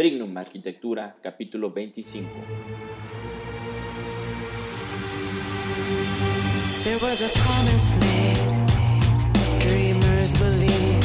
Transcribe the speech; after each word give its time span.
Trignum 0.00 0.34
Arquitectura, 0.38 1.14
capítulo 1.20 1.68
25. 1.68 2.26
There 6.84 6.96
was 7.02 7.20
a 7.20 7.28
promise 7.38 7.92
made, 8.00 8.40
dreamers 9.60 10.32
believed, 10.40 11.04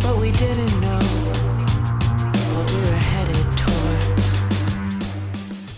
but 0.00 0.16
we 0.16 0.30
didn't 0.30 0.80
know 0.80 1.02
what 2.54 2.70
we 2.70 2.80
were 2.82 3.02
headed 3.02 3.46
towards. 3.58 4.38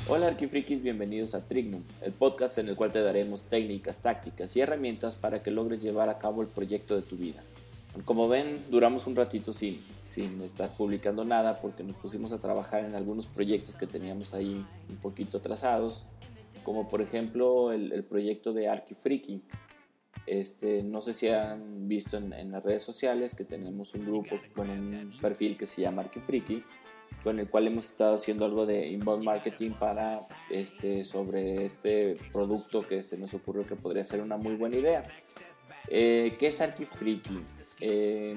Hola 0.08 0.26
arquifrikis, 0.26 0.82
bienvenidos 0.82 1.34
a 1.34 1.48
Trignum, 1.48 1.84
el 2.02 2.12
podcast 2.12 2.58
en 2.58 2.68
el 2.68 2.76
cual 2.76 2.92
te 2.92 3.00
daremos 3.00 3.44
técnicas, 3.48 3.96
tácticas 4.02 4.54
y 4.56 4.60
herramientas 4.60 5.16
para 5.16 5.42
que 5.42 5.50
logres 5.50 5.80
llevar 5.80 6.10
a 6.10 6.18
cabo 6.18 6.42
el 6.42 6.48
proyecto 6.48 6.96
de 6.96 7.00
tu 7.00 7.16
vida. 7.16 7.42
Como 8.04 8.28
ven, 8.28 8.62
duramos 8.70 9.06
un 9.06 9.16
ratito 9.16 9.52
sin, 9.52 9.82
sin 10.06 10.40
estar 10.42 10.70
publicando 10.70 11.24
nada 11.24 11.60
porque 11.60 11.82
nos 11.82 11.96
pusimos 11.96 12.32
a 12.32 12.38
trabajar 12.38 12.84
en 12.84 12.94
algunos 12.94 13.26
proyectos 13.26 13.76
que 13.76 13.86
teníamos 13.86 14.34
ahí 14.34 14.64
un 14.88 14.96
poquito 14.96 15.38
atrasados, 15.38 16.04
como 16.64 16.88
por 16.88 17.02
ejemplo 17.02 17.72
el, 17.72 18.04
proyecto 18.04 18.52
de 18.52 18.68
Arquifriki. 18.68 19.42
Este, 20.26 20.82
no 20.82 21.00
sé 21.00 21.14
si 21.14 21.28
han 21.28 21.88
visto 21.88 22.18
en, 22.18 22.52
las 22.52 22.62
redes 22.62 22.82
sociales 22.82 23.34
que 23.34 23.44
tenemos 23.44 23.94
un 23.94 24.04
grupo 24.04 24.36
con 24.54 24.68
un 24.68 25.12
perfil 25.20 25.56
que 25.56 25.66
se 25.66 25.82
llama 25.82 26.02
Arquifriki, 26.02 26.62
con 27.22 27.38
el 27.38 27.48
cual 27.48 27.66
hemos 27.66 27.86
estado 27.86 28.14
haciendo 28.14 28.44
algo 28.44 28.66
de 28.66 28.88
inbound 28.88 29.24
marketing 29.24 29.70
para 29.70 30.26
este, 30.50 31.04
sobre 31.04 31.64
este 31.64 32.18
producto 32.32 32.86
que 32.86 33.02
se 33.02 33.16
nos 33.18 33.32
ocurrió 33.34 33.66
que 33.66 33.76
podría 33.76 34.04
ser 34.04 34.20
una 34.20 34.36
muy 34.36 34.54
buena 34.54 34.76
idea. 34.76 35.04
Eh, 35.90 36.36
¿Qué 36.38 36.48
es 36.48 36.60
Arquifriki? 36.60 37.40
Eh, 37.80 38.36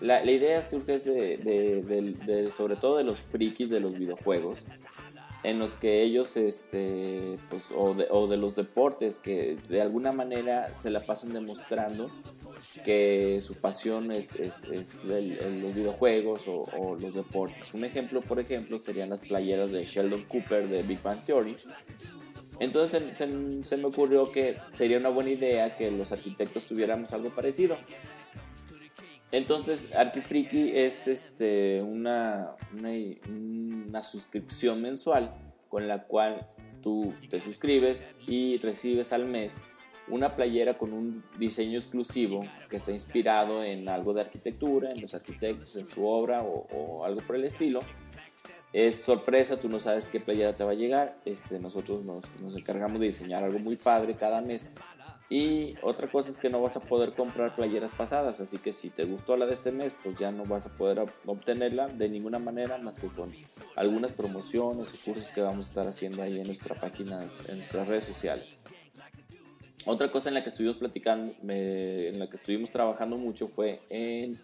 la, 0.00 0.24
idea 0.30 0.62
surge 0.62 0.98
de, 0.98 2.50
sobre 2.54 2.76
todo 2.76 2.96
de 2.96 3.04
los 3.04 3.20
frikis 3.20 3.70
de 3.70 3.80
los 3.80 3.98
videojuegos, 3.98 4.66
en 5.42 5.58
los 5.58 5.74
que 5.74 6.02
ellos, 6.02 6.36
este, 6.36 7.38
pues, 7.48 7.70
o, 7.74 7.94
de, 7.94 8.36
los 8.36 8.56
deportes, 8.56 9.18
que 9.18 9.56
de 9.68 9.80
alguna 9.80 10.12
manera 10.12 10.76
se 10.78 10.90
la 10.90 11.00
pasan 11.00 11.32
demostrando 11.32 12.10
que 12.84 13.40
su 13.40 13.54
pasión 13.54 14.12
es, 14.12 14.34
los 14.36 15.74
videojuegos 15.74 16.44
o, 16.46 16.96
los 17.00 17.14
deportes. 17.14 17.72
Un 17.72 17.84
ejemplo, 17.84 18.20
por 18.20 18.40
ejemplo, 18.40 18.78
serían 18.78 19.10
las 19.10 19.20
playeras 19.20 19.72
de 19.72 19.84
Sheldon 19.84 20.24
Cooper 20.24 20.68
de 20.68 20.82
Big 20.82 21.00
Bang 21.02 21.22
Theory, 21.24 21.56
entonces 22.58 23.02
se, 23.16 23.76
me 23.76 23.84
ocurrió 23.84 24.30
que 24.30 24.56
sería 24.72 24.98
una 24.98 25.10
buena 25.10 25.30
idea 25.30 25.76
que 25.76 25.90
los 25.90 26.12
arquitectos 26.12 26.66
tuviéramos 26.66 27.12
algo 27.12 27.34
parecido. 27.34 27.76
Entonces, 29.32 29.88
Arquifriki 29.94 30.72
es 30.74 31.08
este, 31.08 31.82
una, 31.82 32.54
suscripción 34.02 34.80
mensual 34.80 35.32
con 35.68 35.88
la 35.88 36.04
cual 36.04 36.48
tú 36.82 37.12
te 37.28 37.40
suscribes 37.40 38.08
y 38.26 38.58
recibes 38.58 39.12
al 39.12 39.26
mes 39.26 39.56
una 40.08 40.36
playera 40.36 40.78
con 40.78 40.92
un 40.92 41.24
diseño 41.36 41.76
exclusivo 41.76 42.44
que 42.70 42.76
está 42.76 42.92
inspirado 42.92 43.64
en 43.64 43.88
algo 43.88 44.14
de 44.14 44.20
arquitectura, 44.20 44.92
en 44.92 45.00
los 45.00 45.14
arquitectos, 45.14 45.74
en 45.74 45.88
su 45.88 46.06
obra 46.06 46.44
o 46.44 47.04
algo 47.04 47.22
por 47.26 47.34
el 47.34 47.44
estilo 47.44 47.80
es 48.76 48.96
sorpresa, 48.96 49.58
tú 49.58 49.70
no 49.70 49.80
sabes 49.80 50.06
qué 50.06 50.20
playera 50.20 50.52
te 50.52 50.62
va 50.62 50.72
a 50.72 50.74
llegar. 50.74 51.16
Este, 51.24 51.58
nosotros 51.58 52.04
nos, 52.04 52.20
encargamos 52.54 53.00
de 53.00 53.06
diseñar 53.06 53.42
algo 53.42 53.58
muy 53.58 53.76
padre 53.76 54.14
cada 54.16 54.42
mes. 54.42 54.66
Y 55.30 55.74
otra 55.80 56.08
cosa 56.08 56.28
es 56.28 56.36
que 56.36 56.50
no 56.50 56.60
vas 56.60 56.76
a 56.76 56.80
poder 56.80 57.12
comprar 57.12 57.56
playeras 57.56 57.90
pasadas, 57.92 58.38
así 58.38 58.58
que 58.58 58.72
si 58.72 58.90
te 58.90 59.04
gustó 59.04 59.38
la 59.38 59.46
de 59.46 59.54
este 59.54 59.72
mes, 59.72 59.94
pues 60.04 60.16
ya 60.16 60.30
no 60.30 60.44
vas 60.44 60.66
a 60.66 60.76
poder 60.76 61.04
obtenerla 61.24 61.88
de 61.88 62.10
ninguna 62.10 62.38
manera 62.38 62.76
más 62.76 63.00
que 63.00 63.08
con 63.08 63.32
algunas 63.76 64.12
promociones 64.12 64.88
o 64.92 65.04
cursos 65.04 65.32
que 65.32 65.40
vamos 65.40 65.64
a 65.64 65.68
estar 65.70 65.88
haciendo 65.88 66.22
ahí 66.22 66.38
en 66.38 66.46
nuestra 66.46 66.74
página, 66.74 67.26
en 67.48 67.56
nuestras 67.56 67.88
redes 67.88 68.04
sociales. 68.04 68.58
Otra 69.86 70.12
cosa 70.12 70.28
en 70.28 70.34
la 70.34 70.42
que 70.42 70.50
estuvimos 70.50 70.76
platicando, 70.76 71.34
en 71.48 72.18
la 72.18 72.28
que 72.28 72.36
estuvimos 72.36 72.70
trabajando 72.70 73.16
mucho 73.16 73.48
fue 73.48 73.80
en 73.88 74.38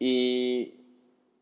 Y 0.00 0.75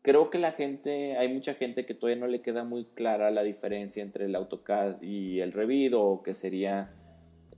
creo 0.05 0.29
que 0.29 0.37
la 0.37 0.51
gente, 0.51 1.17
hay 1.17 1.33
mucha 1.33 1.55
gente 1.55 1.83
que 1.87 1.95
todavía 1.95 2.21
no 2.21 2.27
le 2.27 2.43
queda 2.43 2.63
muy 2.63 2.85
clara 2.85 3.31
la 3.31 3.41
diferencia 3.41 4.03
entre 4.03 4.25
el 4.25 4.35
AutoCAD 4.35 5.01
y 5.01 5.39
el 5.39 5.51
Revit 5.51 5.93
o 5.95 6.21
que 6.21 6.35
sería 6.35 6.93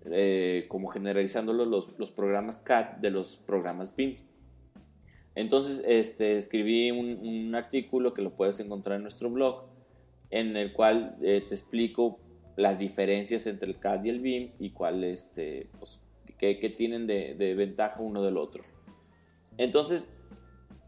eh, 0.06 0.64
como 0.70 0.88
generalizándolo 0.88 1.66
los, 1.66 1.90
los, 2.00 2.10
programas 2.10 2.56
CAD 2.56 3.00
de 3.02 3.12
los 3.12 3.36
programas 3.36 3.94
BIM. 3.94 4.16
Entonces 5.36 5.84
este, 5.86 6.38
escribí 6.38 6.90
un, 6.90 7.54
artículo 7.54 8.14
que 8.14 8.22
lo 8.22 8.32
puedes 8.32 8.62
encontrar 8.62 8.96
en 8.96 9.02
nuestro 9.02 9.30
blog 9.30 9.66
en 10.30 10.56
el 10.56 10.72
cual 10.72 11.18
eh, 11.22 11.44
te 11.46 11.54
explico 11.54 12.18
las 12.56 12.80
diferencias 12.80 13.46
entre 13.46 13.68
el 13.68 13.78
CAD 13.78 14.06
y 14.06 14.10
el 14.10 14.22
BIM 14.22 14.52
y 14.58 14.70
cuál 14.70 15.04
este, 15.04 15.68
pues, 15.80 16.00
qué, 16.38 16.56
tienen 16.78 17.08
de, 17.08 17.36
de, 17.36 17.56
ventaja 17.56 18.02
uno 18.02 18.24
del 18.24 18.38
otro. 18.38 18.64
Entonces, 19.58 20.10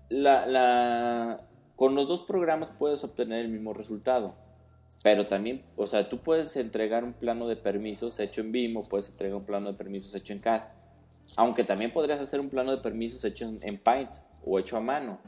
la, 0.09 0.45
la, 0.47 1.48
con 1.79 1.95
los 1.95 2.09
dos 2.09 2.23
programas 2.23 2.69
puedes 2.77 3.05
obtener 3.05 3.39
el 3.39 3.47
mismo 3.47 3.73
resultado. 3.73 4.35
Pero 5.01 5.27
también, 5.27 5.63
o 5.77 5.87
sea, 5.87 6.09
tú 6.09 6.17
puedes 6.17 6.57
entregar 6.57 7.05
un 7.05 7.13
plano 7.13 7.47
de 7.47 7.55
permisos 7.55 8.19
hecho 8.19 8.41
en 8.41 8.51
BIM 8.51 8.75
o 8.75 8.83
puedes 8.83 9.07
entregar 9.07 9.37
un 9.37 9.45
plano 9.45 9.71
de 9.71 9.77
permisos 9.77 10.13
hecho 10.13 10.33
en 10.33 10.39
CAD. 10.39 10.63
Aunque 11.37 11.63
también 11.63 11.91
podrías 11.91 12.19
hacer 12.19 12.41
un 12.41 12.49
plano 12.49 12.71
de 12.71 12.79
permisos 12.79 13.23
hecho 13.23 13.49
en, 13.61 13.77
Paint 13.77 14.09
o 14.43 14.59
hecho 14.59 14.75
a 14.75 14.81
mano. 14.81 15.19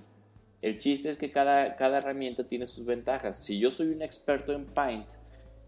El 0.62 0.78
chiste 0.78 1.08
es 1.08 1.18
que 1.18 1.32
cada, 1.32 1.78
cada 1.78 2.00
herramienta 2.00 2.46
tiene 2.46 2.68
sus 2.68 2.86
ventajas. 2.86 3.38
Si 3.38 3.58
yo 3.58 3.72
soy 3.72 3.88
un 3.88 4.02
experto 4.02 4.52
en 4.52 4.66
Paint 4.66 5.08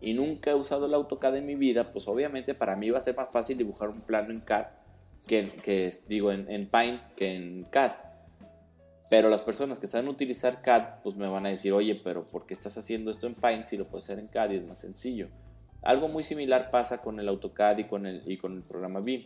y 0.02 0.14
nunca 0.14 0.52
he 0.52 0.54
usado 0.54 0.88
el 0.88 0.94
AutoCAD 0.96 1.38
en 1.38 1.46
mi 1.46 1.56
vida, 1.56 1.94
pues 1.94 2.10
obviamente 2.10 2.54
para 2.54 2.76
mí 2.76 2.90
va 2.90 2.98
a 2.98 3.02
ser 3.02 3.16
más 3.16 3.30
fácil 3.32 3.58
dibujar 3.58 3.88
un 3.88 4.02
plano 4.02 4.32
en 4.32 4.42
CAD 4.42 4.66
que, 5.26 5.98
digo 6.10 6.34
en, 6.34 6.52
en 6.52 6.68
Paint 6.68 7.02
que 7.16 7.36
en 7.36 7.64
CAD. 7.72 7.94
Pero 9.10 9.30
las 9.30 9.42
personas 9.42 9.80
que 9.80 9.88
saben 9.88 10.08
utilizar 10.08 10.62
CAD, 10.62 11.02
pues 11.04 11.16
me 11.16 11.28
van 11.28 11.46
a 11.46 11.50
decir, 11.50 11.74
oye, 11.74 12.00
pero 12.04 12.26
¿por 12.26 12.46
qué 12.46 12.54
estás 12.54 12.78
haciendo 12.78 13.12
esto 13.12 13.28
en 13.28 13.36
Paint 13.36 13.66
si 13.66 13.78
lo 13.78 13.86
puedes 13.88 14.06
hacer 14.06 14.20
en 14.20 14.28
CAD 14.28 14.52
y 14.52 14.56
es 14.58 14.66
más 14.66 14.80
sencillo? 14.80 15.28
Algo 15.82 16.08
muy 16.08 16.24
similar 16.24 16.72
pasa 16.72 17.00
con 17.00 17.20
el 17.20 17.28
AutoCAD 17.28 17.80
y 17.80 17.84
con 17.84 18.06
el, 18.06 18.24
y 18.26 18.38
con 18.38 18.56
el 18.56 18.64
programa 18.64 19.02
BIM. 19.02 19.26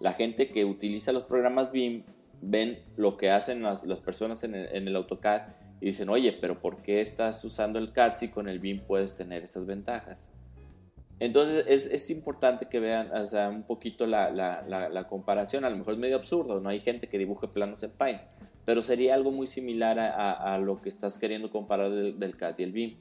La 0.00 0.12
gente 0.12 0.48
que 0.48 0.64
utiliza 0.64 1.12
los 1.12 1.24
programas 1.24 1.70
BIM 1.70 2.02
ven 2.40 2.80
lo 2.96 3.16
que 3.16 3.30
hacen 3.30 3.62
las, 3.62 3.82
personas 4.00 4.42
en 4.42 4.54
el, 4.54 4.96
AutoCAD 4.96 5.42
y 5.80 5.86
dicen, 5.86 6.08
oye, 6.08 6.32
pero 6.32 6.60
¿por 6.60 6.82
qué 6.82 7.00
estás 7.00 7.44
usando 7.44 7.78
el 7.78 7.92
CAD 7.92 8.16
si 8.16 8.28
con 8.28 8.48
el 8.48 8.58
BIM 8.58 8.80
puedes 8.80 9.14
tener 9.14 9.44
estas 9.44 9.64
ventajas? 9.64 10.28
Entonces 11.20 11.64
es, 11.66 12.10
importante 12.10 12.66
que 12.66 12.78
vean 12.78 13.10
un 13.50 13.64
poquito 13.64 14.06
la, 14.06 14.30
la, 14.30 15.08
comparación, 15.08 15.64
a 15.64 15.70
lo 15.70 15.76
mejor 15.76 15.94
es 15.94 15.98
medio 15.98 16.16
absurdo, 16.16 16.60
no 16.60 16.68
hay 16.68 16.78
gente 16.78 17.08
que 17.08 17.18
dibuje 17.18 17.48
planos 17.48 17.82
en 17.82 17.90
Paint, 17.90 18.20
pero 18.68 18.82
sería 18.82 19.14
algo 19.14 19.30
muy 19.30 19.46
similar 19.46 19.98
a, 19.98 20.58
lo 20.58 20.82
que 20.82 20.90
estás 20.90 21.16
queriendo 21.16 21.50
comparar 21.50 21.90
del, 21.90 22.36
CAD 22.36 22.58
y 22.58 22.62
el 22.64 22.72
BIM. 22.72 22.96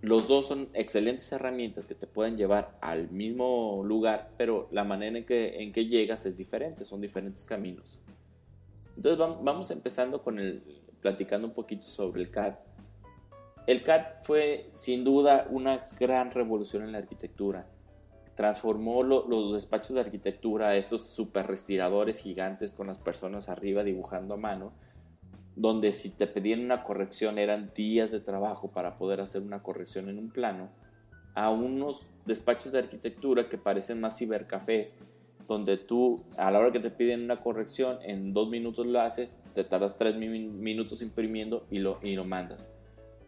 Los 0.00 0.28
dos 0.28 0.46
son 0.46 0.70
excelentes 0.72 1.30
herramientas 1.30 1.84
que 1.84 1.94
te 1.94 2.06
pueden 2.06 2.38
llevar 2.38 2.74
al 2.80 3.10
mismo 3.10 3.82
lugar, 3.84 4.30
pero 4.38 4.66
la 4.72 4.84
manera 4.84 5.18
en 5.18 5.26
que, 5.26 5.62
en 5.62 5.72
que 5.72 5.84
llegas 5.84 6.24
es 6.24 6.38
diferente, 6.38 6.86
son 6.86 7.02
diferentes 7.02 7.44
caminos. 7.44 8.00
Entonces 8.96 9.18
vamos 9.18 9.70
empezando 9.70 10.22
con 10.22 10.38
el, 10.38 10.62
platicando 11.02 11.48
un 11.48 11.52
poquito 11.52 11.86
sobre 11.86 12.22
el 12.22 12.30
CAD. 12.30 12.54
El 13.66 13.82
CAD 13.82 14.22
fue 14.22 14.70
sin 14.72 15.04
duda 15.04 15.46
una 15.50 15.86
gran 16.00 16.30
revolución 16.30 16.84
en 16.84 16.92
la 16.92 16.98
arquitectura 16.98 17.66
transformó 18.38 19.02
los 19.02 19.52
despachos 19.52 19.94
de 19.94 20.00
arquitectura 20.00 20.68
a 20.68 20.76
esos 20.76 21.00
super 21.00 21.48
respiradores 21.48 22.20
gigantes 22.20 22.70
con 22.72 22.86
las 22.86 22.96
personas 22.96 23.48
arriba 23.48 23.82
dibujando 23.82 24.34
a 24.34 24.36
mano, 24.36 24.70
donde 25.56 25.90
si 25.90 26.10
te 26.10 26.28
pedían 26.28 26.60
una 26.60 26.84
corrección 26.84 27.36
eran 27.40 27.72
días 27.74 28.12
de 28.12 28.20
trabajo 28.20 28.70
para 28.70 28.96
poder 28.96 29.20
hacer 29.20 29.42
una 29.42 29.58
corrección 29.58 30.08
en 30.08 30.20
un 30.20 30.30
plano, 30.30 30.68
a 31.34 31.50
unos 31.50 32.06
despachos 32.26 32.70
de 32.70 32.78
arquitectura 32.78 33.48
que 33.48 33.58
parecen 33.58 34.00
más 34.00 34.16
cibercafés, 34.16 34.98
donde 35.48 35.76
tú 35.76 36.22
a 36.36 36.52
la 36.52 36.60
hora 36.60 36.70
que 36.70 36.78
te 36.78 36.92
piden 36.92 37.24
una 37.24 37.40
corrección 37.40 37.98
en 38.04 38.32
dos 38.32 38.50
minutos 38.50 38.86
lo 38.86 39.00
haces, 39.00 39.36
te 39.52 39.64
tardas 39.64 39.98
tres 39.98 40.14
minutos 40.14 41.02
imprimiendo 41.02 41.66
y 41.72 41.80
lo, 41.80 41.98
y 42.04 42.14
lo 42.14 42.24
mandas. 42.24 42.70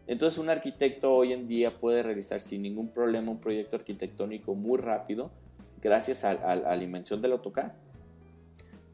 Entonces 0.07 0.39
un 0.39 0.49
arquitecto 0.49 1.13
hoy 1.13 1.33
en 1.33 1.47
día 1.47 1.79
puede 1.79 2.03
realizar 2.03 2.39
sin 2.39 2.63
ningún 2.63 2.89
problema 2.89 3.31
un 3.31 3.39
proyecto 3.39 3.75
arquitectónico 3.75 4.55
muy 4.55 4.77
rápido 4.77 5.31
gracias 5.81 6.23
a, 6.23 6.55
la 6.55 6.83
invención 6.83 7.21
del 7.21 7.33
AutoCAD. 7.33 7.71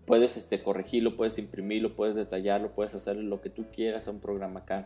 Puedes 0.05 0.37
este, 0.37 0.63
corregirlo, 0.63 1.15
puedes 1.15 1.37
imprimirlo, 1.37 1.95
puedes 1.95 2.15
detallarlo, 2.15 2.73
puedes 2.73 2.95
hacer 2.95 3.17
lo 3.17 3.41
que 3.41 3.49
tú 3.49 3.65
quieras 3.73 4.07
a 4.07 4.11
un 4.11 4.21
programa 4.21 4.63
CAD. 4.63 4.85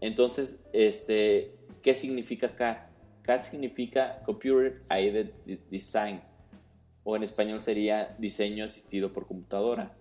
Entonces, 0.00 0.60
este, 0.72 1.54
¿qué 1.82 1.94
significa 1.94 2.56
CAD? 2.56 2.78
CAD 3.22 3.42
significa 3.42 4.20
Computer 4.24 4.80
Aided 4.88 5.30
Design 5.70 6.20
o 7.04 7.14
en 7.14 7.22
español 7.22 7.60
sería 7.60 8.16
diseño 8.18 8.64
asistido 8.64 9.12
por 9.12 9.28
computadora. 9.28 9.92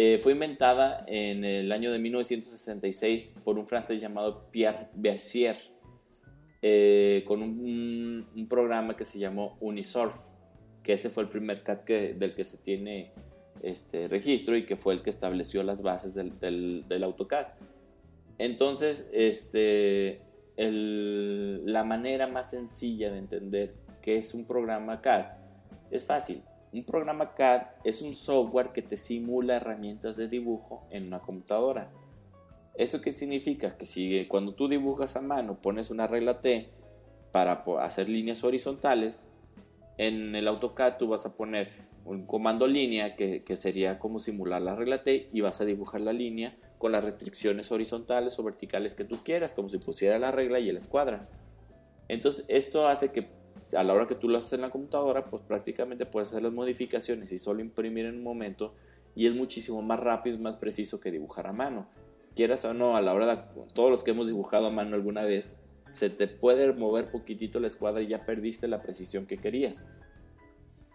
Eh, 0.00 0.18
fue 0.18 0.30
inventada 0.30 1.04
en 1.08 1.44
el 1.44 1.72
año 1.72 1.90
de 1.90 1.98
1966 1.98 3.40
por 3.42 3.58
un 3.58 3.66
francés 3.66 4.00
llamado 4.00 4.48
Pierre 4.52 4.90
Bessier 4.94 5.58
eh, 6.62 7.24
con 7.26 7.42
un, 7.42 8.46
programa 8.48 8.96
que 8.96 9.04
se 9.04 9.18
llamó 9.18 9.58
Unisurf, 9.58 10.14
que 10.84 10.92
ese 10.92 11.08
fue 11.08 11.24
el 11.24 11.28
primer 11.28 11.64
CAD 11.64 12.14
del 12.14 12.32
que 12.32 12.44
se 12.44 12.58
tiene 12.58 13.10
este 13.60 14.06
registro 14.06 14.56
y 14.56 14.66
que 14.66 14.76
fue 14.76 14.94
el 14.94 15.02
que 15.02 15.10
estableció 15.10 15.64
las 15.64 15.82
bases 15.82 16.14
del, 16.14 16.38
del, 16.86 17.02
AutoCAD. 17.02 17.48
Entonces, 18.38 19.10
este, 19.12 20.20
la 20.56 21.82
manera 21.82 22.28
más 22.28 22.50
sencilla 22.50 23.10
de 23.10 23.18
entender 23.18 23.74
qué 24.00 24.16
es 24.16 24.32
un 24.32 24.44
programa 24.44 25.00
CAD 25.00 25.26
es 25.90 26.04
fácil. 26.04 26.40
Un 26.72 26.84
programa 26.84 27.34
CAD 27.34 27.62
es 27.84 28.02
un 28.02 28.14
software 28.14 28.72
que 28.72 28.82
te 28.82 28.96
simula 28.96 29.56
herramientas 29.56 30.16
de 30.16 30.28
dibujo 30.28 30.86
en 30.90 31.06
una 31.06 31.18
computadora. 31.18 31.90
¿Eso 32.74 33.00
qué 33.00 33.10
significa? 33.10 33.76
Que 33.76 33.86
si 33.86 34.26
cuando 34.26 34.54
tú 34.54 34.68
dibujas 34.68 35.16
a 35.16 35.22
mano 35.22 35.60
pones 35.60 35.90
una 35.90 36.06
regla 36.06 36.40
T 36.40 36.68
para 37.32 37.64
hacer 37.80 38.10
líneas 38.10 38.44
horizontales, 38.44 39.28
en 39.96 40.34
el 40.34 40.46
AutoCAD 40.46 40.98
tú 40.98 41.08
vas 41.08 41.24
a 41.24 41.36
poner 41.36 41.70
un 42.04 42.26
comando 42.26 42.66
línea 42.66 43.16
que, 43.16 43.42
que, 43.42 43.56
sería 43.56 43.98
como 43.98 44.18
simular 44.18 44.62
la 44.62 44.76
regla 44.76 45.02
T 45.02 45.28
y 45.32 45.40
vas 45.40 45.60
a 45.60 45.64
dibujar 45.64 46.02
la 46.02 46.12
línea 46.12 46.54
con 46.78 46.92
las 46.92 47.02
restricciones 47.02 47.72
horizontales 47.72 48.38
o 48.38 48.42
verticales 48.42 48.94
que 48.94 49.04
tú 49.04 49.18
quieras, 49.24 49.52
como 49.54 49.68
si 49.68 49.78
pusiera 49.78 50.18
la 50.18 50.30
regla 50.30 50.60
y 50.60 50.68
el 50.68 50.76
escuadra. 50.76 51.28
Entonces 52.08 52.44
esto 52.48 52.86
hace 52.86 53.10
que 53.10 53.28
a 53.76 53.84
la 53.84 53.92
hora 53.92 54.06
que 54.06 54.14
tú 54.14 54.28
lo 54.28 54.38
haces 54.38 54.54
en 54.54 54.62
la 54.62 54.70
computadora, 54.70 55.26
pues 55.26 55.42
prácticamente 55.42 56.06
puedes 56.06 56.28
hacer 56.28 56.42
las 56.42 56.52
modificaciones 56.52 57.30
y 57.32 57.38
solo 57.38 57.60
imprimir 57.60 58.06
en 58.06 58.16
un 58.16 58.22
momento 58.22 58.74
y 59.14 59.26
es 59.26 59.34
muchísimo 59.34 59.82
más 59.82 60.00
rápido 60.00 60.36
y 60.36 60.40
más 60.40 60.56
preciso 60.56 61.00
que 61.00 61.10
dibujar 61.10 61.46
a 61.46 61.52
mano. 61.52 61.88
Quieras 62.34 62.64
o 62.64 62.72
no, 62.72 62.96
a 62.96 63.02
la 63.02 63.12
hora 63.12 63.26
de 63.34 63.42
todos 63.74 63.90
los 63.90 64.04
que 64.04 64.12
hemos 64.12 64.28
dibujado 64.28 64.66
a 64.66 64.70
mano 64.70 64.94
alguna 64.94 65.22
vez, 65.22 65.56
se 65.90 66.08
te 66.10 66.28
puede 66.28 66.72
mover 66.72 67.10
poquitito 67.10 67.60
la 67.60 67.68
escuadra 67.68 68.02
y 68.02 68.08
ya 68.08 68.24
perdiste 68.24 68.68
la 68.68 68.82
precisión 68.82 69.26
que 69.26 69.38
querías. 69.38 69.86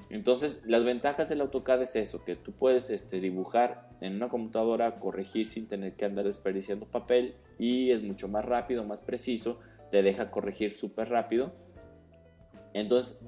Entonces, 0.10 0.62
las 0.66 0.84
ventajas 0.84 1.30
del 1.30 1.42
AutoCAD 1.42 1.82
es 1.82 1.96
eso, 1.96 2.24
que 2.24 2.36
tú 2.36 2.52
puedes 2.52 2.90
este, 2.90 3.20
dibujar 3.20 3.90
en 4.00 4.16
una 4.16 4.30
computadora, 4.30 5.00
corregir 5.00 5.48
sin 5.48 5.68
tener 5.68 5.94
que 5.94 6.06
andar 6.06 6.26
desperdiciando 6.26 6.86
papel 6.86 7.36
y 7.58 7.92
es 7.92 8.04
mucho 8.04 8.28
más 8.28 8.46
rápido, 8.46 8.84
más 8.84 9.02
preciso, 9.02 9.60
te 9.92 10.04
deja 10.04 10.30
corregir 10.30 10.72
súper 10.72 11.10
rápido 11.10 11.52
entonces, 12.74 13.20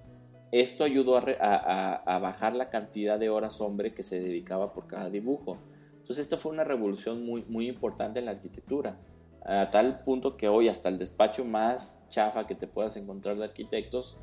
esto 0.52 0.84
ayudó 0.84 1.18
a, 1.18 2.20
bajar 2.20 2.56
la 2.56 2.70
cantidad 2.70 3.20
de 3.20 3.30
horas 3.30 3.60
hombre 3.62 3.94
que 3.94 4.04
se 4.04 4.20
dedicaba 4.20 4.74
por 4.74 4.88
cada 4.88 5.10
dibujo. 5.10 5.58
Entonces, 5.98 6.20
esto 6.20 6.38
fue 6.38 6.52
una 6.52 6.64
revolución 6.64 7.26
muy, 7.26 7.44
muy 7.48 7.68
importante 7.68 8.20
en 8.20 8.26
la 8.26 8.32
arquitectura, 8.32 8.98
a 9.44 9.70
tal 9.70 10.00
punto 10.00 10.38
que 10.38 10.48
hoy 10.48 10.70
hasta 10.70 10.90
el 10.90 10.98
despacho 10.98 11.46
más 11.46 12.02
chafa 12.10 12.48
que 12.48 12.56
te 12.56 12.68
puedas 12.68 12.98
encontrar 12.98 13.38
de 13.38 13.44
arquitectos 13.44 14.18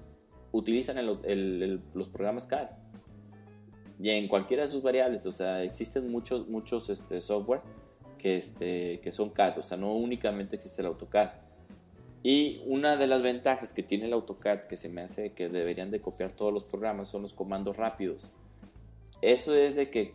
utilizan 0.52 1.04
los 1.06 2.08
programas 2.08 2.46
CAD. 2.46 2.68
Y 4.00 4.10
en 4.10 4.28
cualquiera 4.28 4.64
de 4.64 4.70
sus 4.70 4.82
variables, 4.82 5.26
o 5.26 5.32
sea, 5.32 5.62
existen 5.62 6.10
muchos, 6.10 6.48
muchos 6.48 6.90
este, 6.90 7.20
software 7.20 7.62
que, 8.18 8.36
este, 8.36 9.00
que 9.00 9.12
son 9.12 9.30
CAD, 9.30 9.58
o 9.58 9.62
sea, 9.62 9.76
no 9.76 9.94
únicamente 9.94 10.56
existe 10.56 10.82
el 10.82 10.88
AutoCAD. 10.88 11.30
Y 12.22 12.62
una 12.66 12.96
de 12.96 13.08
las 13.08 13.22
ventajas 13.22 13.72
que 13.72 13.82
tiene 13.82 14.06
el 14.06 14.12
AutoCAD, 14.12 14.68
que 14.68 14.76
se 14.76 14.88
me 14.88 15.02
hace 15.02 15.30
que 15.30 15.48
deberían 15.48 15.90
de 15.90 16.00
copiar 16.00 16.30
todos 16.30 16.52
los 16.52 16.62
programas, 16.64 17.08
son 17.08 17.22
los 17.22 17.32
comandos 17.32 17.76
rápidos. 17.76 18.30
Eso 19.22 19.54
es 19.54 19.74
de 19.74 19.90
que 19.90 20.12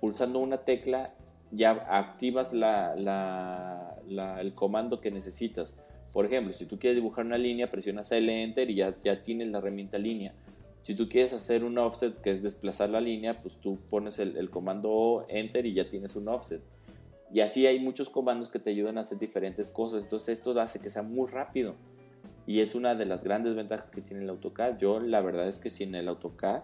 pulsando 0.00 0.38
una 0.38 0.58
tecla 0.58 1.10
ya 1.50 1.72
activas 1.90 2.52
el 2.54 4.54
comando 4.54 5.00
que 5.00 5.10
necesitas. 5.10 5.76
Por 6.12 6.26
ejemplo, 6.26 6.52
si 6.52 6.66
tú 6.66 6.78
quieres 6.78 6.96
dibujar 6.96 7.26
una 7.26 7.38
línea, 7.38 7.70
presionas 7.70 8.12
L 8.12 8.42
Enter 8.42 8.70
y 8.70 8.76
ya, 8.76 8.94
ya 9.04 9.22
tienes 9.22 9.48
la 9.48 9.58
herramienta 9.58 9.98
línea. 9.98 10.32
Si 10.82 10.94
tú 10.94 11.08
quieres 11.08 11.32
hacer 11.32 11.64
un 11.64 11.78
offset, 11.78 12.20
que 12.20 12.30
es 12.32 12.42
desplazar 12.42 12.90
la 12.90 13.00
línea, 13.00 13.32
pues 13.34 13.56
tú 13.56 13.78
pones 13.88 14.18
el, 14.18 14.36
el 14.36 14.50
comando 14.50 15.24
Enter 15.28 15.64
y 15.64 15.74
ya 15.74 15.88
tienes 15.88 16.16
un 16.16 16.28
offset. 16.28 16.60
Y 17.32 17.40
así 17.40 17.66
hay 17.66 17.80
muchos 17.80 18.10
comandos 18.10 18.50
que 18.50 18.58
te 18.58 18.70
ayudan 18.70 18.98
a 18.98 19.02
hacer 19.02 19.18
diferentes 19.18 19.70
cosas. 19.70 20.02
Entonces 20.02 20.38
esto 20.38 20.58
hace 20.60 20.80
que 20.80 20.90
sea 20.90 21.02
muy 21.02 21.30
rápido. 21.30 21.74
Y 22.46 22.60
es 22.60 22.74
una 22.74 22.94
de 22.94 23.06
las 23.06 23.24
grandes 23.24 23.54
ventajas 23.54 23.90
que 23.90 24.02
tiene 24.02 24.22
el 24.22 24.30
AutoCAD. 24.30 24.78
Yo 24.78 25.00
la 25.00 25.22
verdad 25.22 25.48
es 25.48 25.58
que 25.58 25.70
sin 25.70 25.94
el 25.94 26.08
AutoCAD 26.08 26.62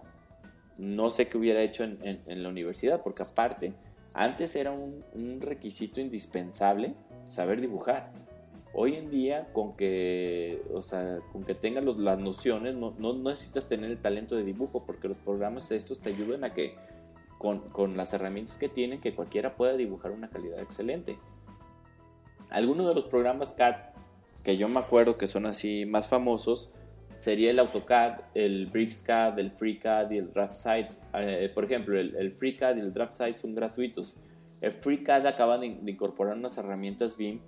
no 0.79 1.11
sé 1.11 1.29
qué 1.29 1.39
hubiera 1.39 1.63
hecho 1.63 1.85
en, 1.85 2.43
la 2.43 2.49
universidad. 2.49 3.03
Porque 3.03 3.23
aparte, 3.23 3.73
antes 4.13 4.55
era 4.57 4.73
un, 4.73 5.41
requisito 5.41 6.03
indispensable 6.03 6.95
saber 7.25 7.63
dibujar. 7.63 8.13
Hoy 8.75 8.97
en 8.97 9.11
día, 9.11 9.49
con 9.55 9.75
que, 9.75 10.63
o 10.73 10.83
sea, 10.83 11.21
con 11.33 11.45
que 11.45 11.55
tengas 11.55 11.85
las 11.85 12.19
nociones, 12.19 12.75
no, 12.75 12.95
no 12.99 13.15
necesitas 13.15 13.67
tener 13.67 13.91
el 13.91 13.99
talento 13.99 14.37
de 14.37 14.45
dibujo, 14.45 14.85
porque 14.85 15.09
los 15.09 15.17
programas 15.17 15.71
estos 15.71 16.01
te 16.01 16.11
ayudan 16.11 16.45
a 16.45 16.53
que 16.53 16.77
con, 17.39 17.97
las 17.97 18.13
herramientas 18.13 18.59
que 18.59 18.69
tiene 18.69 19.01
que 19.01 19.15
cualquiera 19.15 19.57
pueda 19.57 19.75
dibujar 19.75 20.11
una 20.11 20.29
calidad 20.29 20.61
excelente. 20.61 21.19
Algunos 22.51 22.89
de 22.89 22.95
los 22.95 23.05
programas 23.05 23.53
CAD 23.53 23.77
que 24.43 24.57
yo 24.57 24.69
me 24.69 24.81
acuerdo 24.81 25.19
que 25.19 25.27
son 25.27 25.47
así 25.47 25.85
más 25.87 26.09
famosos 26.09 26.71
sería 27.19 27.51
el 27.51 27.59
AutoCAD, 27.59 28.21
el 28.35 28.67
BricsCAD, 28.67 29.39
el 29.39 29.51
FreeCAD 29.51 30.11
y 30.13 30.19
el 30.19 30.33
DraftSight. 30.33 30.89
Eh, 31.15 31.51
por 31.55 31.65
ejemplo, 31.65 31.99
el, 31.99 32.33
FreeCAD 32.33 32.77
y 32.77 32.81
el 32.81 32.93
DraftSight 32.93 33.37
son 33.37 33.55
gratuitos. 33.55 34.15
El 34.61 34.73
FreeCAD 34.73 35.27
acaba 35.27 35.59
de, 35.59 35.67
incorporar 35.67 36.37
unas 36.37 36.57
herramientas 36.57 37.17
BIM. 37.17 37.41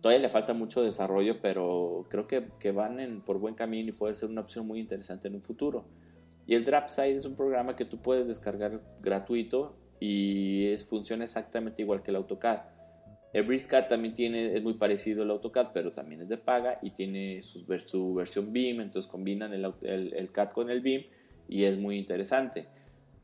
Todavía 0.00 0.22
le 0.22 0.28
falta 0.28 0.52
mucho 0.52 0.82
desarrollo, 0.82 1.40
pero 1.40 2.06
creo 2.10 2.26
que, 2.26 2.48
que 2.58 2.72
van 2.72 2.98
en, 2.98 3.20
por 3.20 3.38
buen 3.38 3.54
camino 3.54 3.90
y 3.90 3.92
puede 3.92 4.14
ser 4.14 4.28
una 4.28 4.40
opción 4.40 4.66
muy 4.66 4.80
interesante 4.80 5.28
en 5.28 5.36
un 5.36 5.42
futuro. 5.42 5.84
Y 6.46 6.54
el 6.54 6.64
DrapSide 6.64 7.16
es 7.16 7.24
un 7.24 7.36
programa 7.36 7.76
que 7.76 7.84
tú 7.84 7.98
puedes 7.98 8.26
descargar 8.26 8.80
gratuito 9.00 9.74
y 10.00 10.66
es, 10.66 10.84
funciona 10.84 11.24
exactamente 11.24 11.82
igual 11.82 12.02
que 12.02 12.10
el 12.10 12.16
AutoCAD. 12.16 12.60
El 13.32 13.44
BricsCAD 13.44 13.88
también 13.88 14.14
tiene, 14.14 14.54
es 14.54 14.62
muy 14.62 14.74
parecido 14.74 15.22
al 15.22 15.30
AutoCAD, 15.30 15.68
pero 15.72 15.92
también 15.92 16.20
es 16.20 16.28
de 16.28 16.36
paga 16.36 16.78
y 16.82 16.90
tiene 16.90 17.42
su, 17.42 17.64
versión 17.66 18.52
BIM, 18.52 18.80
entonces 18.80 19.10
combinan 19.10 19.54
el, 19.54 19.72
el, 19.82 20.32
CAD 20.32 20.50
con 20.50 20.68
el 20.68 20.80
BIM 20.80 21.04
y 21.48 21.64
es 21.64 21.78
muy 21.78 21.96
interesante. 21.96 22.66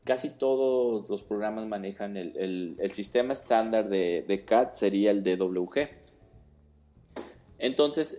Casi 0.03 0.31
todos 0.31 1.07
los 1.09 1.21
programas 1.21 1.67
manejan 1.67 2.17
el, 2.17 2.75
el 2.79 2.91
sistema 2.91 3.33
estándar 3.33 3.89
de, 3.89 4.25
de, 4.27 4.45
CAD, 4.45 4.71
sería 4.71 5.11
el 5.11 5.23
DWG. 5.23 5.89
Entonces, 7.59 8.17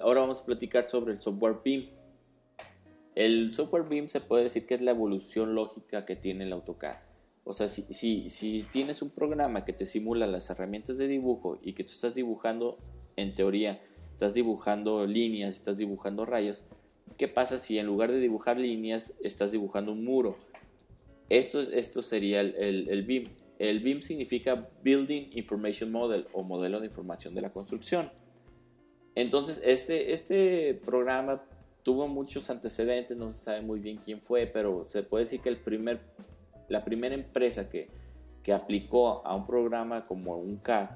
ahora 0.00 0.20
vamos 0.20 0.40
a 0.40 0.46
platicar 0.46 0.88
sobre 0.88 1.12
el 1.12 1.20
software 1.20 1.56
BIM. 1.62 1.88
El 3.18 3.52
software 3.52 3.88
BIM 3.88 4.06
se 4.06 4.20
puede 4.20 4.44
decir 4.44 4.64
que 4.64 4.76
es 4.76 4.80
la 4.80 4.92
evolución 4.92 5.56
lógica 5.56 6.06
que 6.06 6.14
tiene 6.14 6.44
el 6.44 6.52
AutoCAD. 6.52 6.94
O 7.42 7.52
sea, 7.52 7.68
si, 7.68 7.82
si, 7.90 8.28
si, 8.28 8.62
tienes 8.62 9.02
un 9.02 9.10
programa 9.10 9.64
que 9.64 9.72
te 9.72 9.84
simula 9.84 10.28
las 10.28 10.48
herramientas 10.50 10.98
de 10.98 11.08
dibujo 11.08 11.58
y 11.60 11.72
que 11.72 11.82
tú 11.82 11.90
estás 11.94 12.14
dibujando, 12.14 12.78
en 13.16 13.34
teoría, 13.34 13.82
estás 14.12 14.34
dibujando 14.34 15.04
líneas, 15.04 15.56
estás 15.56 15.78
dibujando 15.78 16.26
rayas, 16.26 16.62
¿qué 17.16 17.26
pasa 17.26 17.58
si 17.58 17.80
en 17.80 17.86
lugar 17.86 18.12
de 18.12 18.20
dibujar 18.20 18.60
líneas 18.60 19.14
estás 19.20 19.50
dibujando 19.50 19.90
un 19.90 20.04
muro? 20.04 20.36
Esto, 21.28 21.58
esto 21.58 22.02
sería 22.02 22.40
el, 22.40 22.54
el, 22.60 22.88
el 22.88 23.02
BIM. 23.02 23.30
El 23.58 23.80
BIM 23.80 24.00
significa 24.00 24.70
Building 24.84 25.30
Information 25.32 25.90
Model 25.90 26.24
o 26.34 26.44
modelo 26.44 26.78
de 26.78 26.86
información 26.86 27.34
de 27.34 27.40
la 27.40 27.52
construcción. 27.52 28.12
Entonces, 29.16 29.60
este, 29.64 30.12
este 30.12 30.74
programa 30.74 31.42
tuvo 31.88 32.06
muchos 32.06 32.50
antecedentes, 32.50 33.16
no 33.16 33.32
se 33.32 33.38
sabe 33.38 33.62
muy 33.62 33.80
bien 33.80 33.96
quién 33.96 34.20
fue, 34.20 34.44
pero 34.44 34.84
se 34.90 35.02
puede 35.02 35.24
decir 35.24 35.40
que 35.40 35.48
el 35.48 35.56
primer, 35.56 35.98
la 36.68 36.84
primera 36.84 37.14
empresa 37.14 37.70
que, 37.70 37.88
que 38.42 38.52
aplicó 38.52 39.26
a 39.26 39.34
un 39.34 39.46
programa 39.46 40.04
como 40.04 40.36
un 40.36 40.58
CAD 40.58 40.90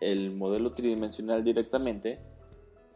el 0.00 0.30
modelo 0.30 0.72
tridimensional 0.72 1.44
directamente, 1.44 2.20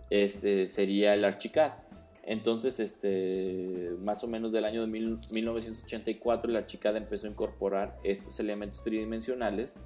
este, 0.09 0.67
sería 0.67 1.13
el 1.13 1.23
Archicad. 1.23 1.75
Entonces, 2.23 2.81
este, 2.81 3.91
más 4.01 4.25
o 4.25 4.27
menos 4.27 4.51
del 4.51 4.65
año 4.65 4.81
de 4.81 4.87
1984, 4.87 6.51
el 6.51 6.57
Archicad 6.57 6.97
empezó 6.97 7.27
a 7.27 7.31
incorporar 7.31 7.99
estos 8.05 8.41
elementos 8.41 8.83
tridimensionales. 8.83 9.77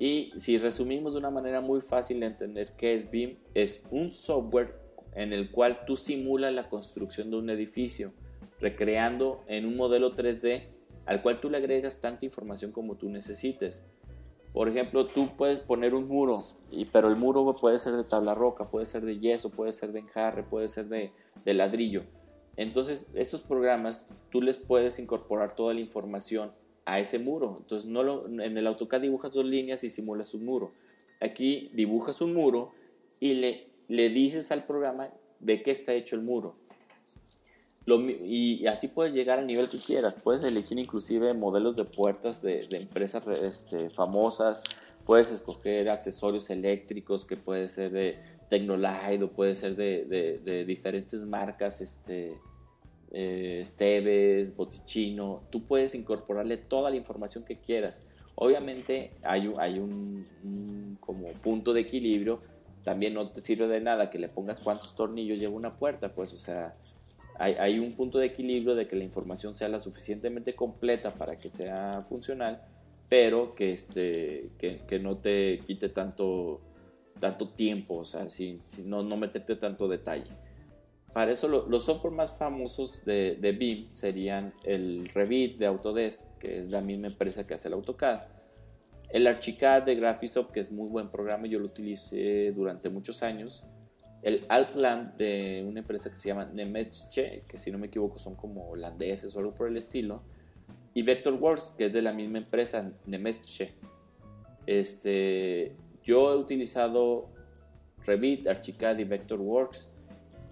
Y 0.00 0.32
si 0.34 0.58
resumimos 0.58 1.12
de 1.12 1.20
una 1.20 1.30
manera 1.30 1.60
muy 1.60 1.80
fácil 1.80 2.18
de 2.18 2.26
entender 2.26 2.72
qué 2.76 2.94
es 2.94 3.08
BIM, 3.08 3.36
es 3.54 3.82
un 3.92 4.10
software 4.10 4.85
en 5.16 5.32
el 5.32 5.50
cual 5.50 5.84
tú 5.86 5.96
simulas 5.96 6.52
la 6.52 6.68
construcción 6.68 7.30
de 7.30 7.38
un 7.38 7.50
edificio, 7.50 8.12
recreando 8.60 9.42
en 9.48 9.64
un 9.64 9.76
modelo 9.76 10.14
3D 10.14 10.62
al 11.06 11.22
cual 11.22 11.40
tú 11.40 11.48
le 11.48 11.56
agregas 11.56 12.00
tanta 12.00 12.26
información 12.26 12.70
como 12.70 12.96
tú 12.96 13.08
necesites. 13.08 13.82
Por 14.52 14.68
ejemplo, 14.68 15.06
tú 15.06 15.28
puedes 15.36 15.60
poner 15.60 15.94
un 15.94 16.06
muro, 16.06 16.44
y, 16.70 16.84
pero 16.86 17.08
el 17.08 17.16
muro 17.16 17.54
puede 17.58 17.78
ser 17.78 17.94
de 17.94 18.04
tabla 18.04 18.34
roca, 18.34 18.68
puede 18.68 18.86
ser 18.86 19.04
de 19.04 19.18
yeso, 19.18 19.50
puede 19.50 19.72
ser 19.72 19.92
de 19.92 20.00
enjarre, 20.00 20.42
puede 20.42 20.68
ser 20.68 20.86
de, 20.88 21.12
ladrillo. 21.44 22.04
Entonces, 22.56 23.06
estos 23.14 23.40
programas 23.40 24.06
tú 24.30 24.42
les 24.42 24.58
puedes 24.58 24.98
incorporar 24.98 25.54
toda 25.54 25.74
la 25.74 25.80
información 25.80 26.52
a 26.84 27.00
ese 27.00 27.18
muro. 27.18 27.58
Entonces, 27.60 27.88
no 27.88 28.02
lo, 28.02 28.26
en 28.28 28.56
el 28.56 28.66
AutoCAD 28.66 29.02
dibujas 29.02 29.32
dos 29.32 29.44
líneas 29.44 29.84
y 29.84 29.90
simulas 29.90 30.34
un 30.34 30.44
muro. 30.44 30.72
Aquí 31.20 31.70
dibujas 31.74 32.20
un 32.20 32.34
muro 32.34 32.72
y 33.20 33.34
le 33.34 33.75
le 33.88 34.10
dices 34.10 34.50
al 34.50 34.64
programa 34.64 35.10
de 35.40 35.62
qué 35.62 35.70
está 35.70 35.92
hecho 35.94 36.16
el 36.16 36.22
muro. 36.22 36.56
y 37.86 38.66
así 38.66 38.88
puedes 38.88 39.14
llegar 39.14 39.38
al 39.38 39.46
nivel 39.46 39.68
que 39.68 39.78
quieras. 39.78 40.16
Puedes 40.22 40.42
elegir 40.42 40.78
inclusive 40.78 41.32
modelos 41.34 41.76
de 41.76 41.84
puertas 41.84 42.42
de, 42.42 42.66
empresas 42.72 43.26
este, 43.28 43.90
famosas. 43.90 44.62
Puedes 45.04 45.30
escoger 45.30 45.88
accesorios 45.88 46.50
eléctricos 46.50 47.24
que 47.24 47.36
puede 47.36 47.68
ser 47.68 47.92
de 47.92 48.18
Tecnolite 48.50 49.22
o 49.22 49.30
puede 49.30 49.54
ser 49.54 49.76
de, 49.76 50.64
diferentes 50.66 51.24
marcas, 51.26 51.80
este, 51.80 52.36
eh, 53.12 53.60
Esteves, 53.60 54.56
Boticino. 54.56 55.44
Tú 55.50 55.62
puedes 55.62 55.94
incorporarle 55.94 56.56
toda 56.56 56.90
la 56.90 56.96
información 56.96 57.44
que 57.44 57.56
quieras. 57.56 58.02
Obviamente 58.34 59.12
hay, 59.22 59.50
hay 59.58 59.78
un 59.78 60.98
como 61.00 61.26
punto 61.34 61.72
de 61.72 61.82
equilibrio 61.82 62.40
también 62.86 63.14
no 63.14 63.28
te 63.30 63.40
sirve 63.40 63.66
de 63.66 63.80
nada 63.80 64.10
que 64.10 64.18
le 64.20 64.28
pongas 64.28 64.60
cuántos 64.60 64.94
tornillos 64.94 65.40
lleva 65.40 65.56
una 65.56 65.76
puerta, 65.76 66.14
pues, 66.14 66.32
o 66.32 66.38
sea, 66.38 66.76
hay, 67.36 67.80
un 67.80 67.92
punto 67.94 68.20
de 68.20 68.26
equilibrio 68.26 68.76
de 68.76 68.86
que 68.86 68.94
la 68.94 69.02
información 69.02 69.56
sea 69.56 69.68
la 69.68 69.80
suficientemente 69.80 70.54
completa 70.54 71.10
para 71.10 71.36
que 71.36 71.50
sea 71.50 71.90
funcional, 72.08 72.62
pero 73.08 73.50
que, 73.56 73.72
este, 73.72 74.50
que, 74.56 75.00
no 75.00 75.16
te 75.16 75.58
quite 75.66 75.88
tanto, 75.88 76.60
tanto 77.18 77.48
tiempo, 77.48 77.96
o 77.96 78.04
sea, 78.04 78.30
si, 78.30 78.60
no, 78.84 79.02
no 79.02 79.16
meterte 79.16 79.56
tanto 79.56 79.88
detalle. 79.88 80.30
Para 81.12 81.32
eso 81.32 81.48
los 81.48 81.84
software 81.84 82.14
más 82.14 82.38
famosos 82.38 83.04
de, 83.04 83.34
de 83.34 83.50
BIM 83.50 83.92
serían 83.92 84.54
el 84.62 85.08
Revit 85.08 85.58
de 85.58 85.66
Autodesk, 85.66 86.20
que 86.38 86.58
es 86.58 86.70
la 86.70 86.82
misma 86.82 87.08
empresa 87.08 87.44
que 87.44 87.54
hace 87.54 87.66
el 87.66 87.74
AutoCAD, 87.74 88.20
el 89.10 89.26
Archicad 89.26 89.82
de 89.82 89.94
Graphisoft, 89.94 90.50
que 90.50 90.60
es 90.60 90.70
muy 90.70 90.88
buen 90.88 91.08
programa, 91.08 91.46
yo 91.46 91.58
lo 91.58 91.66
utilicé 91.66 92.52
durante 92.52 92.88
muchos 92.90 93.22
años. 93.22 93.64
El 94.22 94.40
Altland 94.48 95.16
de 95.16 95.64
una 95.66 95.80
empresa 95.80 96.10
que 96.10 96.16
se 96.16 96.28
llama 96.28 96.46
Nemetschek, 96.46 97.46
que 97.46 97.58
si 97.58 97.70
no 97.70 97.78
me 97.78 97.86
equivoco 97.86 98.18
son 98.18 98.34
como 98.34 98.68
holandeses 98.68 99.34
o 99.36 99.38
algo 99.38 99.54
por 99.54 99.68
el 99.68 99.76
estilo. 99.76 100.22
Y 100.94 101.02
Vectorworks, 101.02 101.74
que 101.76 101.86
es 101.86 101.92
de 101.92 102.02
la 102.02 102.12
misma 102.12 102.38
empresa, 102.38 102.90
Nemetschek. 103.06 103.72
Este, 104.66 105.76
yo 106.02 106.32
he 106.32 106.36
utilizado 106.36 107.30
Revit, 108.04 108.48
Archicad 108.48 108.98
y 108.98 109.04
Vectorworks. 109.04 109.88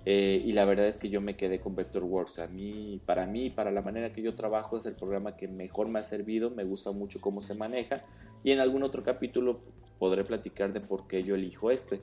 Eh, 0.06 0.42
y 0.44 0.52
la 0.52 0.66
verdad 0.66 0.86
es 0.86 0.98
que 0.98 1.08
yo 1.08 1.20
me 1.22 1.34
quedé 1.34 1.58
con 1.58 1.74
Vectorworks. 1.74 2.38
A 2.38 2.46
mí, 2.46 3.00
para 3.06 3.26
mí, 3.26 3.50
para 3.50 3.72
la 3.72 3.80
manera 3.82 4.10
que 4.10 4.22
yo 4.22 4.34
trabajo, 4.34 4.76
es 4.76 4.86
el 4.86 4.94
programa 4.94 5.34
que 5.34 5.48
mejor 5.48 5.88
me 5.88 5.98
ha 5.98 6.04
servido. 6.04 6.50
Me 6.50 6.62
gusta 6.62 6.92
mucho 6.92 7.20
cómo 7.20 7.42
se 7.42 7.54
maneja 7.54 8.02
y 8.44 8.52
en 8.52 8.60
algún 8.60 8.84
otro 8.84 9.02
capítulo 9.02 9.58
podré 9.98 10.22
platicar 10.22 10.72
de 10.72 10.80
por 10.80 11.08
qué 11.08 11.24
yo 11.24 11.34
elijo 11.34 11.70
este. 11.70 12.00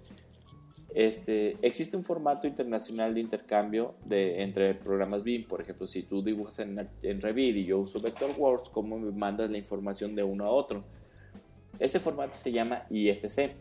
Este, 0.93 1.55
existe 1.61 1.95
un 1.95 2.03
formato 2.03 2.47
internacional 2.47 3.13
de 3.13 3.21
intercambio 3.21 3.95
de, 4.05 4.41
entre 4.41 4.73
programas 4.73 5.23
BIM. 5.23 5.47
Por 5.47 5.61
ejemplo, 5.61 5.87
si 5.87 6.03
tú 6.03 6.21
dibujas 6.21 6.59
en, 6.59 6.89
en 7.01 7.21
Revit 7.21 7.55
y 7.55 7.65
yo 7.65 7.79
uso 7.79 8.01
Vectorworks, 8.01 8.69
¿cómo 8.69 8.99
me 8.99 9.11
mandas 9.11 9.49
la 9.49 9.57
información 9.57 10.15
de 10.15 10.23
uno 10.23 10.45
a 10.45 10.49
otro? 10.49 10.81
Este 11.79 11.99
formato 11.99 12.33
se 12.33 12.51
llama 12.51 12.83
IFC. 12.89 13.51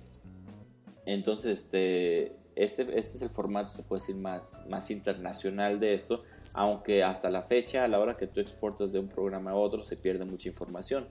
Entonces, 1.07 1.61
este, 1.61 2.33
este, 2.57 2.83
este 2.83 2.99
es 2.99 3.23
el 3.23 3.31
formato, 3.31 3.69
se 3.69 3.85
puede 3.85 4.01
decir, 4.03 4.17
más, 4.17 4.67
más 4.69 4.91
internacional 4.91 5.79
de 5.79 5.95
esto, 5.95 6.21
aunque 6.55 7.05
hasta 7.05 7.31
la 7.31 7.43
fecha, 7.43 7.85
a 7.85 7.89
la 7.89 8.01
hora 8.01 8.17
que 8.17 8.27
tú 8.27 8.41
exportas 8.41 8.93
de 8.93 8.99
un 8.99 9.09
programa 9.09 9.53
a 9.53 9.55
otro, 9.55 9.85
se 9.85 9.97
pierde 9.97 10.25
mucha 10.25 10.49
información. 10.49 11.07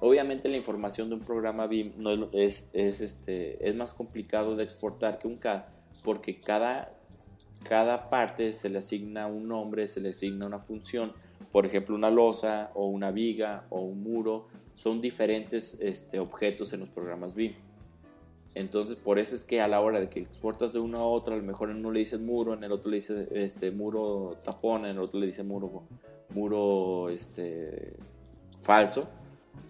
Obviamente 0.00 0.48
la 0.48 0.56
información 0.56 1.08
de 1.08 1.16
un 1.16 1.22
programa 1.22 1.66
BIM 1.66 1.92
no 1.96 2.28
es, 2.32 2.68
es, 2.72 3.00
este, 3.00 3.68
es 3.68 3.74
más 3.74 3.94
complicado 3.94 4.54
de 4.54 4.62
exportar 4.62 5.18
que 5.18 5.26
un 5.26 5.36
CAD 5.36 5.62
porque 6.04 6.38
cada, 6.38 6.92
cada 7.68 8.08
parte 8.08 8.52
se 8.52 8.70
le 8.70 8.78
asigna 8.78 9.26
un 9.26 9.48
nombre, 9.48 9.88
se 9.88 10.00
le 10.00 10.10
asigna 10.10 10.46
una 10.46 10.60
función. 10.60 11.12
Por 11.50 11.66
ejemplo, 11.66 11.96
una 11.96 12.10
losa 12.10 12.70
o 12.74 12.86
una 12.86 13.10
viga 13.10 13.66
o 13.70 13.80
un 13.80 14.02
muro 14.02 14.46
son 14.74 15.00
diferentes 15.00 15.76
este, 15.80 16.20
objetos 16.20 16.72
en 16.72 16.80
los 16.80 16.88
programas 16.90 17.34
BIM. 17.34 17.52
Entonces, 18.54 18.96
por 18.96 19.18
eso 19.18 19.34
es 19.34 19.42
que 19.42 19.60
a 19.60 19.66
la 19.66 19.80
hora 19.80 19.98
de 19.98 20.08
que 20.08 20.20
exportas 20.20 20.72
de 20.72 20.78
uno 20.78 20.98
a 20.98 21.04
otro, 21.04 21.34
a 21.34 21.36
lo 21.36 21.42
mejor 21.42 21.70
en 21.70 21.78
uno 21.78 21.90
le 21.90 22.00
dices 22.00 22.20
muro, 22.20 22.54
en 22.54 22.62
el 22.62 22.70
otro 22.70 22.90
le 22.90 22.96
dices 22.96 23.32
este, 23.32 23.72
muro 23.72 24.36
tapón, 24.44 24.84
en 24.84 24.92
el 24.92 24.98
otro 25.00 25.18
le 25.18 25.26
dices 25.26 25.44
muro, 25.44 25.82
muro 26.30 27.08
este, 27.08 27.94
falso 28.60 29.08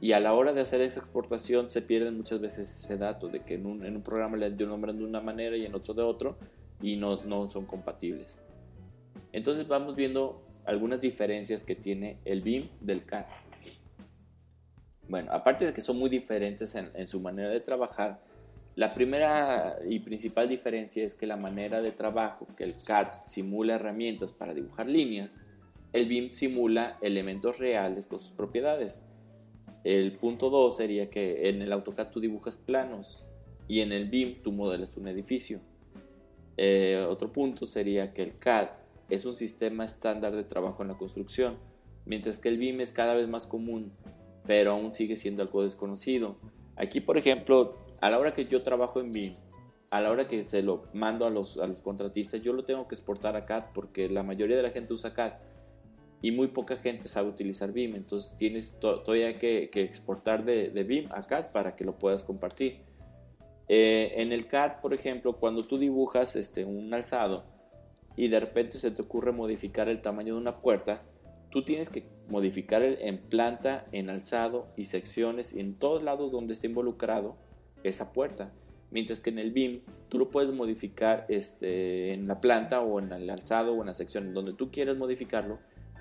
y 0.01 0.13
a 0.13 0.21
la 0.21 0.33
hora 0.33 0.53
de 0.53 0.61
hacer 0.61 0.81
esa 0.81 1.01
exportación 1.01 1.71
se 1.71 1.83
pierden 1.83 2.17
muchas 2.17 2.41
veces 2.41 2.69
ese 2.69 2.97
dato 2.97 3.29
de 3.29 3.41
que 3.41 3.55
en 3.55 3.67
un, 3.67 3.85
en 3.85 3.97
un 3.97 4.03
programa 4.03 4.37
le 4.37 4.51
nombran 4.51 4.97
de 4.97 5.05
una 5.05 5.21
manera 5.21 5.57
y 5.57 5.67
en 5.67 5.75
otro 5.75 5.95
de 5.95 6.03
otro 6.03 6.37
y 6.81 6.97
no, 6.97 7.23
no 7.25 7.49
son 7.51 7.67
compatibles. 7.67 8.41
Entonces 9.33 9.67
vamos 9.67 9.97
viendo 9.97 10.43
algunas 10.65 11.01
diferencias 11.01 11.65
que 11.65 11.75
tiene 11.75 12.19
el 12.25 12.43
BIM 12.43 12.69
del 12.81 13.05
CAD. 13.05 13.27
Bueno, 15.09 15.33
aparte 15.33 15.67
de 15.67 15.73
que 15.73 15.81
son 15.81 15.99
muy 15.99 16.11
diferentes 16.11 16.75
en, 16.75 16.91
en 16.95 17.07
su 17.07 17.21
manera 17.21 17.49
de 17.49 17.61
trabajar, 17.61 18.21
la 18.77 18.95
primera 18.95 19.77
y 19.89 19.99
principal 19.99 20.49
diferencia 20.49 21.05
es 21.05 21.15
que 21.15 21.27
la 21.27 21.37
manera 21.37 21.83
de 21.83 21.91
trabajo, 21.91 22.47
que 22.57 22.63
el 22.63 22.75
CAD 22.77 23.09
simula 23.27 23.75
herramientas 23.75 24.33
para 24.33 24.55
dibujar 24.55 24.87
líneas, 24.87 25.39
el 25.93 26.07
BIM 26.07 26.31
simula 26.31 26.97
elementos 27.01 27.59
reales 27.59 28.07
con 28.07 28.21
sus 28.21 28.31
propiedades. 28.31 29.03
El 29.85 30.13
punto 30.13 30.51
2 30.51 30.77
sería 30.77 31.09
que 31.11 31.49
en 31.49 31.63
el 31.63 31.73
AutoCAD 31.73 32.11
tú 32.11 32.21
dibujas 32.21 32.57
planos 32.57 33.25
y 33.69 33.81
en 33.81 33.93
el 33.93 34.09
BIM 34.09 34.43
tú 34.43 34.53
modelas 34.53 34.97
un 34.97 35.09
edificio. 35.09 35.61
Eh, 36.57 37.07
otro 37.09 37.31
punto 37.31 37.67
sería 37.67 38.13
que 38.13 38.23
el 38.23 38.37
CAD 38.37 38.69
es 39.09 39.25
un 39.25 39.35
sistema 39.35 39.85
estándar 39.85 40.35
de 40.35 40.43
trabajo 40.43 40.83
en 40.83 40.89
la 40.89 40.97
construcción, 40.97 41.57
mientras 42.05 42.39
que 42.39 42.49
el 42.49 42.59
BIM 42.59 42.81
es 42.81 42.93
cada 42.93 43.15
vez 43.15 43.29
más 43.29 43.47
común, 43.47 43.93
pero 44.47 44.73
aún 44.73 44.93
sigue 44.93 45.17
siendo 45.17 45.43
algo 45.43 45.63
desconocido. 45.63 46.37
Aquí, 46.77 47.01
por 47.01 47.17
ejemplo, 47.17 47.77
a 48.01 48.11
la 48.11 48.19
hora 48.19 48.35
que 48.35 48.47
yo 48.47 48.63
trabajo 48.63 49.01
en 49.01 49.13
BIM, 49.13 49.33
a 49.91 50.01
la 50.01 50.11
hora 50.11 50.27
que 50.27 50.45
se 50.45 50.63
lo 50.63 50.85
mando 50.93 51.27
a 51.27 51.31
los, 51.31 51.59
a 51.59 51.67
los 51.67 51.81
contratistas, 51.81 52.43
yo 52.43 52.53
lo 52.53 52.65
tengo 52.65 52.87
que 52.87 52.95
exportar 52.95 53.37
a 53.37 53.45
CAD 53.45 53.67
porque 53.73 54.09
la 54.09 54.23
mayoría 54.23 54.57
de 54.57 54.63
la 54.63 54.71
gente 54.71 54.93
usa 54.93 55.15
CAD 55.15 55.35
y 56.21 56.33
muy 56.33 56.49
poca 56.49 56.77
gente 56.77 57.07
sabe 57.07 57.29
utilizar 57.29 57.73
BIM. 57.73 57.95
Entonces 57.95 58.37
tienes 58.39 58.79
todavía 58.81 59.39
que, 59.39 59.71
exportar 59.73 60.45
de, 60.45 60.71
de, 60.71 60.85
BIM 60.85 61.09
a 61.13 61.23
CAD 61.23 61.53
para 61.53 61.77
que 61.77 61.85
lo 61.85 61.99
puedas 61.99 62.25
compartir. 62.25 62.81
Eh, 63.69 64.15
en 64.17 64.33
el 64.33 64.47
CAD, 64.47 64.81
por 64.81 64.95
ejemplo, 64.95 65.35
cuando 65.35 65.63
tú 65.63 65.79
dibujas 65.79 66.37
este, 66.37 66.65
un 66.65 66.93
alzado 66.95 67.45
y 68.17 68.29
de 68.29 68.41
repente 68.41 68.79
se 68.79 68.91
te 68.91 69.03
ocurre 69.03 69.33
modificar 69.33 69.89
el 69.89 70.01
tamaño 70.01 70.35
de 70.35 70.41
una 70.41 70.61
puerta, 70.61 71.03
tú 71.51 71.63
tienes 71.63 71.89
que 71.89 72.05
modificar 72.29 72.83
el, 72.83 72.99
en 73.01 73.19
planta, 73.19 73.85
en 73.93 74.11
alzado 74.11 74.67
y 74.77 74.87
secciones 74.87 75.53
y 75.53 75.61
en 75.61 75.75
todos 75.75 76.03
lados 76.03 76.33
donde 76.33 76.55
esté 76.55 76.67
involucrado 76.67 77.37
esa 77.85 78.13
puerta. 78.13 78.51
Mientras 78.91 79.21
que 79.21 79.29
en 79.29 79.39
el 79.39 79.51
BIM 79.51 79.83
tú 80.09 80.19
lo 80.19 80.31
puedes 80.31 80.51
modificar 80.51 81.27
este, 81.29 82.15
en 82.15 82.27
la 82.27 82.41
planta 82.41 82.81
o 82.81 82.99
en 82.99 83.13
el 83.13 83.29
alzado 83.29 83.75
o 83.75 83.81
en 83.83 83.87
la 83.87 83.95
sección 83.95 84.33
donde 84.33 84.55
tú 84.55 84.71
quieras 84.71 84.97
modificarlo 84.97 85.59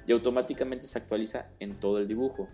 y 0.07 0.13
automáticamente 0.13 0.87
se 0.87 0.97
actualiza 0.97 1.49
en 1.59 1.79
todo 1.79 1.99
el 1.99 2.07
dibujo. 2.07 2.47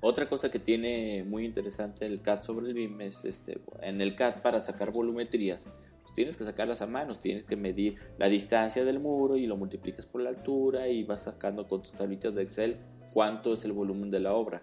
Otra 0.00 0.28
cosa 0.28 0.50
que 0.50 0.58
tiene 0.58 1.24
muy 1.24 1.44
interesante 1.44 2.06
el 2.06 2.20
CAD 2.20 2.42
sobre 2.42 2.68
el 2.68 2.74
BIM 2.74 3.00
es 3.00 3.24
este, 3.24 3.60
en 3.80 4.00
el 4.00 4.14
CAD 4.14 4.42
para 4.42 4.60
sacar 4.60 4.92
volumetrías, 4.92 5.68
pues 6.02 6.14
tienes 6.14 6.36
que 6.36 6.44
sacarlas 6.44 6.82
a 6.82 6.86
manos, 6.86 7.18
tienes 7.18 7.42
que 7.42 7.56
medir 7.56 7.96
la 8.16 8.28
distancia 8.28 8.84
del 8.84 9.00
muro 9.00 9.36
y 9.36 9.46
lo 9.46 9.56
multiplicas 9.56 10.06
por 10.06 10.20
la 10.20 10.30
altura 10.30 10.88
y 10.88 11.02
vas 11.02 11.22
sacando 11.22 11.66
con 11.66 11.82
tus 11.82 11.92
tablitas 11.92 12.34
de 12.34 12.42
Excel 12.42 12.76
cuánto 13.12 13.52
es 13.54 13.64
el 13.64 13.72
volumen 13.72 14.10
de 14.10 14.20
la 14.20 14.34
obra. 14.34 14.62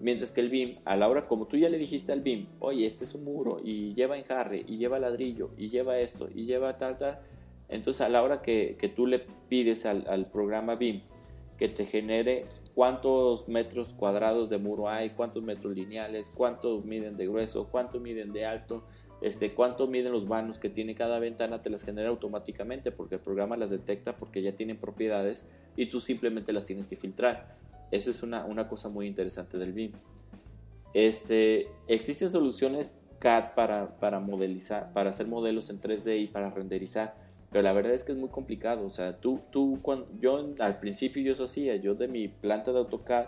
Mientras 0.00 0.30
que 0.30 0.40
el 0.40 0.48
BIM, 0.48 0.76
a 0.84 0.94
la 0.94 1.08
hora, 1.08 1.22
como 1.22 1.46
tú 1.46 1.56
ya 1.56 1.68
le 1.68 1.78
dijiste 1.78 2.12
al 2.12 2.20
BIM, 2.20 2.46
oye, 2.60 2.86
este 2.86 3.02
es 3.02 3.14
un 3.14 3.24
muro 3.24 3.58
y 3.62 3.94
lleva 3.94 4.16
enjarre 4.16 4.62
y 4.64 4.76
lleva 4.76 5.00
ladrillo 5.00 5.50
y 5.56 5.70
lleva 5.70 5.98
esto 5.98 6.28
y 6.32 6.44
lleva 6.44 6.76
tal, 6.76 6.96
tal, 6.98 7.18
entonces 7.68 8.00
a 8.00 8.08
la 8.08 8.22
hora 8.22 8.42
que, 8.42 8.76
que 8.78 8.88
tú 8.88 9.06
le 9.06 9.18
pides 9.48 9.86
al, 9.86 10.06
al, 10.08 10.26
programa 10.26 10.76
BIM 10.76 11.02
que 11.58 11.68
te 11.68 11.84
genere 11.84 12.44
cuántos 12.74 13.48
metros 13.48 13.92
cuadrados 13.92 14.48
de 14.48 14.58
muro 14.58 14.88
hay, 14.88 15.10
cuántos 15.10 15.42
metros 15.42 15.74
lineales, 15.74 16.30
cuántos 16.34 16.84
miden 16.84 17.16
de 17.16 17.26
grueso, 17.26 17.66
cuánto 17.68 17.98
miden 17.98 18.32
de 18.32 18.46
alto, 18.46 18.84
este, 19.20 19.52
cuánto 19.52 19.88
miden 19.88 20.12
los 20.12 20.28
vanos 20.28 20.58
que 20.58 20.70
tiene 20.70 20.94
cada 20.94 21.18
ventana, 21.18 21.60
te 21.60 21.70
las 21.70 21.82
genera 21.82 22.08
automáticamente 22.08 22.92
porque 22.92 23.16
el 23.16 23.20
programa 23.20 23.56
las 23.56 23.70
detecta 23.70 24.16
porque 24.16 24.42
ya 24.42 24.52
tienen 24.52 24.78
propiedades 24.78 25.44
y 25.76 25.86
tú 25.86 26.00
simplemente 26.00 26.52
las 26.52 26.64
tienes 26.64 26.86
que 26.86 26.94
filtrar. 26.94 27.56
Esa 27.90 28.10
es 28.10 28.22
una, 28.22 28.44
una 28.44 28.68
cosa 28.68 28.88
muy 28.88 29.06
interesante 29.06 29.58
del 29.58 29.72
BIM. 29.72 29.92
Este, 30.94 31.68
existen 31.88 32.30
soluciones 32.30 32.92
CAD 33.18 33.54
para, 33.54 33.98
para 33.98 34.20
modelizar, 34.20 34.92
para 34.92 35.10
hacer 35.10 35.26
modelos 35.26 35.70
en 35.70 35.80
3D 35.80 36.20
y 36.22 36.26
para 36.28 36.50
renderizar, 36.50 37.16
pero 37.50 37.62
la 37.62 37.72
verdad 37.72 37.92
es 37.92 38.04
que 38.04 38.12
es 38.12 38.18
muy 38.18 38.28
complicado. 38.28 38.84
O 38.84 38.90
sea, 38.90 39.18
tú, 39.18 39.40
tú 39.50 39.78
cuando, 39.82 40.06
yo 40.20 40.44
al 40.58 40.78
principio 40.78 41.22
yo 41.22 41.32
eso 41.32 41.44
hacía, 41.44 41.76
yo 41.76 41.94
de 41.94 42.08
mi 42.08 42.28
planta 42.28 42.72
de 42.72 42.78
AutoCAD 42.78 43.26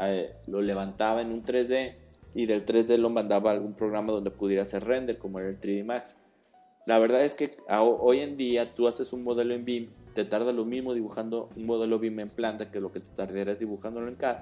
eh, 0.00 0.32
lo 0.46 0.60
levantaba 0.60 1.22
en 1.22 1.32
un 1.32 1.44
3D 1.44 1.94
y 2.34 2.46
del 2.46 2.66
3D 2.66 2.98
lo 2.98 3.10
mandaba 3.10 3.50
a 3.50 3.54
algún 3.54 3.74
programa 3.74 4.12
donde 4.12 4.30
pudiera 4.30 4.62
hacer 4.62 4.84
render, 4.84 5.18
como 5.18 5.38
era 5.38 5.48
el 5.48 5.60
3D 5.60 5.84
Max. 5.84 6.16
La 6.86 6.98
verdad 6.98 7.24
es 7.24 7.34
que 7.34 7.50
hoy 7.68 8.20
en 8.20 8.36
día 8.36 8.74
tú 8.74 8.86
haces 8.86 9.12
un 9.12 9.24
modelo 9.24 9.54
en 9.54 9.64
BIM 9.64 9.88
te 10.16 10.24
tarda 10.24 10.50
lo 10.50 10.64
mismo 10.64 10.94
dibujando 10.94 11.50
un 11.56 11.66
modelo 11.66 11.98
BIM 11.98 12.20
en 12.20 12.30
planta 12.30 12.70
que 12.70 12.80
lo 12.80 12.90
que 12.90 13.00
te 13.00 13.10
tardarías 13.10 13.58
dibujándolo 13.58 14.08
en 14.08 14.14
CAD. 14.14 14.38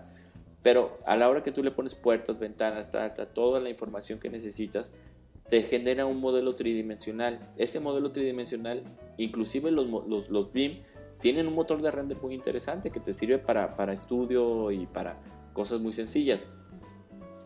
Pero 0.63 0.97
a 1.05 1.17
la 1.17 1.29
hora 1.29 1.43
que 1.43 1.51
tú 1.51 1.65
le 1.65 1.73
pones 1.73 1.97
puertas, 1.97 2.39
ventanas, 2.39 2.89
toda 3.35 3.61
la 3.61 3.69
información 3.69 4.21
que 4.21 4.31
necesitas, 4.31 4.93
te 5.49 5.63
genera 5.63 6.07
un 6.07 6.21
modelo 6.21 6.55
tridimensional. 6.55 7.39
Ese 7.57 7.81
modelo 7.81 8.13
tridimensional, 8.13 8.83
inclusive 9.19 9.71
los, 9.71 9.89
los, 9.89 10.31
los 10.31 10.53
BIM, 10.53 10.75
tienen 11.21 11.47
un 11.47 11.55
motor 11.55 11.81
de 11.83 11.91
render 11.91 12.19
muy 12.21 12.35
interesante 12.35 12.91
que 12.91 13.01
te 13.01 13.13
sirve 13.13 13.39
para, 13.39 13.77
para 13.77 13.93
estudio 13.93 14.71
y 14.71 14.87
para 14.87 15.21
cosas 15.53 15.81
muy 15.81 15.93
sencillas. 15.93 16.49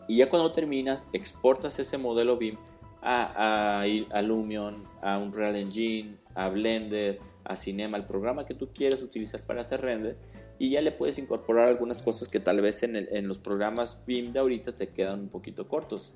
Y 0.08 0.16
ya 0.16 0.30
cuando 0.30 0.52
terminas, 0.52 1.04
exportas 1.12 1.78
ese 1.78 1.98
modelo 1.98 2.38
BIM 2.38 2.56
a, 3.02 3.82
a, 3.82 3.82
a 3.82 4.22
Lumion, 4.22 4.82
a 5.02 5.18
Unreal 5.18 5.56
Engine, 5.56 6.16
a 6.34 6.48
Blender, 6.48 7.18
a 7.44 7.56
Cinema, 7.56 7.96
el 7.96 8.04
programa 8.04 8.44
que 8.44 8.54
tú 8.54 8.68
quieres 8.72 9.02
utilizar 9.02 9.42
para 9.42 9.62
hacer 9.62 9.80
render 9.82 10.16
y 10.58 10.70
ya 10.70 10.82
le 10.82 10.92
puedes 10.92 11.18
incorporar 11.18 11.68
algunas 11.68 12.02
cosas 12.02 12.28
que 12.28 12.40
tal 12.40 12.60
vez 12.60 12.82
en, 12.82 12.96
en 12.96 13.28
los 13.28 13.38
programas 13.38 14.02
BIM 14.06 14.32
de 14.32 14.40
ahorita 14.40 14.74
te 14.74 14.88
quedan 14.88 15.20
un 15.20 15.28
poquito 15.28 15.66
cortos. 15.66 16.14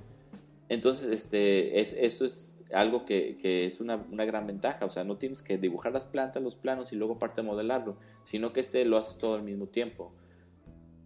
Entonces, 0.73 1.11
este, 1.12 1.83
es, 1.83 1.93
esto 1.93 2.25
es 2.25 2.55
algo 2.73 3.05
que, 3.05 3.37
es 3.43 3.79
una, 3.79 4.07
una, 4.11 4.25
gran 4.25 4.47
ventaja, 4.47 4.87
o 4.87 4.88
sea, 4.88 5.05
no 5.05 5.19
tienes 5.19 5.43
que 5.43 5.59
dibujar 5.59 5.93
las 5.93 6.07
plantas, 6.07 6.43
los 6.43 6.57
planos 6.57 6.95
y 6.95 6.97
luego 6.97 7.19
parte 7.19 7.43
a 7.43 7.45
modelarlo, 7.45 7.99
sino 8.25 8.55
que 8.55 8.61
este 8.61 8.87
lo 8.87 8.97
haces 8.97 9.19
todo 9.19 9.35
al 9.35 9.43
mismo 9.43 9.67
tiempo. 9.67 10.14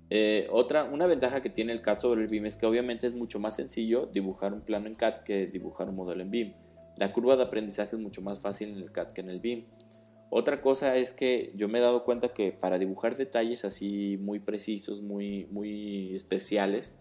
Eh, 0.08 0.46
otra, 0.52 0.84
una 0.84 1.08
ventaja 1.08 1.42
que 1.42 1.50
tiene 1.50 1.72
el 1.72 1.80
CAD 1.80 1.98
sobre 1.98 2.22
el 2.22 2.28
BIM 2.28 2.46
es 2.46 2.56
que 2.56 2.64
obviamente 2.64 3.08
es 3.08 3.14
mucho 3.14 3.40
más 3.40 3.56
sencillo 3.56 4.06
dibujar 4.06 4.52
un 4.52 4.60
plano 4.60 4.86
en 4.86 4.94
CAD 4.94 5.24
que 5.24 5.48
dibujar 5.48 5.88
un 5.88 5.96
modelo 5.96 6.22
en 6.22 6.30
BIM. 6.30 6.52
La 6.96 7.12
curva 7.12 7.34
de 7.34 7.42
aprendizaje 7.42 7.96
es 7.96 8.00
mucho 8.00 8.22
más 8.22 8.38
fácil 8.38 8.68
en 8.68 8.76
el 8.76 8.92
CAD 8.92 9.10
que 9.10 9.22
en 9.22 9.30
el 9.30 9.40
BIM. 9.40 9.64
Otra 10.30 10.60
cosa 10.60 10.94
es 10.94 11.12
que 11.12 11.50
yo 11.56 11.68
me 11.68 11.78
he 11.78 11.82
dado 11.82 12.04
cuenta 12.04 12.28
que 12.28 12.52
para 12.52 12.78
dibujar 12.78 13.16
detalles 13.16 13.64
así 13.64 14.16
muy 14.20 14.38
precisos, 14.38 15.02
muy, 15.02 15.48
muy 15.50 16.14
especiales, 16.14 16.94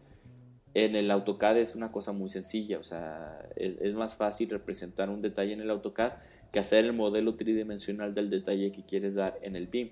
en 0.75 0.97
el 0.97 1.09
AutoCAD 1.09 1.57
es 1.57 1.75
una 1.75 1.89
cosa 1.93 2.11
muy 2.11 2.27
sencilla, 2.27 2.77
o 2.77 2.83
sea, 2.83 3.47
es, 3.55 3.95
más 3.95 4.13
fácil 4.13 4.49
representar 4.49 5.09
un 5.09 5.21
detalle 5.21 5.53
en 5.53 5.61
el 5.61 5.69
AutoCAD 5.69 6.11
que 6.51 6.59
hacer 6.59 6.83
el 6.83 6.91
modelo 6.91 7.35
tridimensional 7.35 8.13
del 8.13 8.29
detalle 8.29 8.73
que 8.73 8.83
quieres 8.83 9.15
dar 9.15 9.39
en 9.41 9.55
el 9.55 9.67
BIM. 9.67 9.91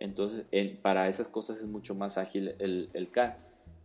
Entonces, 0.00 0.44
para 0.82 1.06
esas 1.06 1.28
cosas 1.28 1.58
es 1.58 1.66
mucho 1.66 1.94
más 1.94 2.18
ágil 2.18 2.56
el, 2.58 2.88
el 2.94 3.08
CAD. 3.10 3.34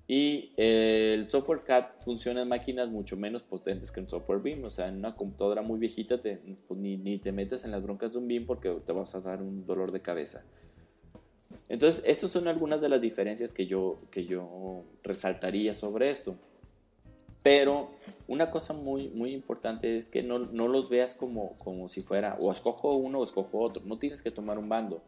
Y 0.07 0.53
el 0.57 1.29
software 1.29 1.61
CAD 1.63 1.85
funciona 1.99 2.41
en 2.41 2.47
máquinas 2.47 2.89
mucho 2.89 3.15
menos 3.15 3.43
potentes 3.43 3.91
que 3.91 3.99
el 3.99 4.09
software 4.09 4.39
BIM. 4.39 4.63
O 4.63 4.71
sea, 4.71 4.87
en 4.87 4.97
una 4.97 5.15
computadora 5.15 5.61
muy 5.61 5.79
viejita 5.79 6.19
te, 6.19 6.39
pues, 6.67 6.79
ni, 6.79 6.97
ni, 6.97 7.19
te 7.19 7.31
metes 7.31 7.63
en 7.63 7.71
las 7.71 7.83
broncas 7.83 8.13
de 8.13 8.17
un 8.17 8.27
BIM 8.27 8.47
porque 8.47 8.71
te 8.83 8.91
vas 8.91 9.13
a 9.13 9.21
dar 9.21 9.43
un 9.43 9.65
dolor 9.65 9.91
de 9.91 9.99
cabeza. 9.99 10.43
Entonces, 11.69 12.01
estas 12.05 12.31
son 12.31 12.47
algunas 12.47 12.81
de 12.81 12.89
las 12.89 13.01
diferencias 13.01 13.51
que 13.51 13.65
yo, 13.65 13.99
que 14.11 14.25
yo 14.25 14.83
resaltaría 15.03 15.73
sobre 15.73 16.09
esto. 16.09 16.35
Pero 17.43 17.91
una 18.27 18.51
cosa 18.51 18.73
muy, 18.73 19.09
muy 19.09 19.33
importante 19.33 19.95
es 19.97 20.05
que 20.05 20.23
no, 20.23 20.39
no 20.39 20.67
los 20.67 20.89
veas 20.89 21.13
como, 21.13 21.53
como 21.63 21.87
si 21.87 22.01
fuera 22.01 22.37
o 22.39 22.51
escojo 22.51 22.95
uno 22.95 23.19
o 23.19 23.23
escojo 23.23 23.59
otro. 23.59 23.81
No 23.85 23.97
tienes 23.97 24.21
que 24.21 24.31
tomar 24.31 24.57
un 24.57 24.69
bando. 24.69 25.01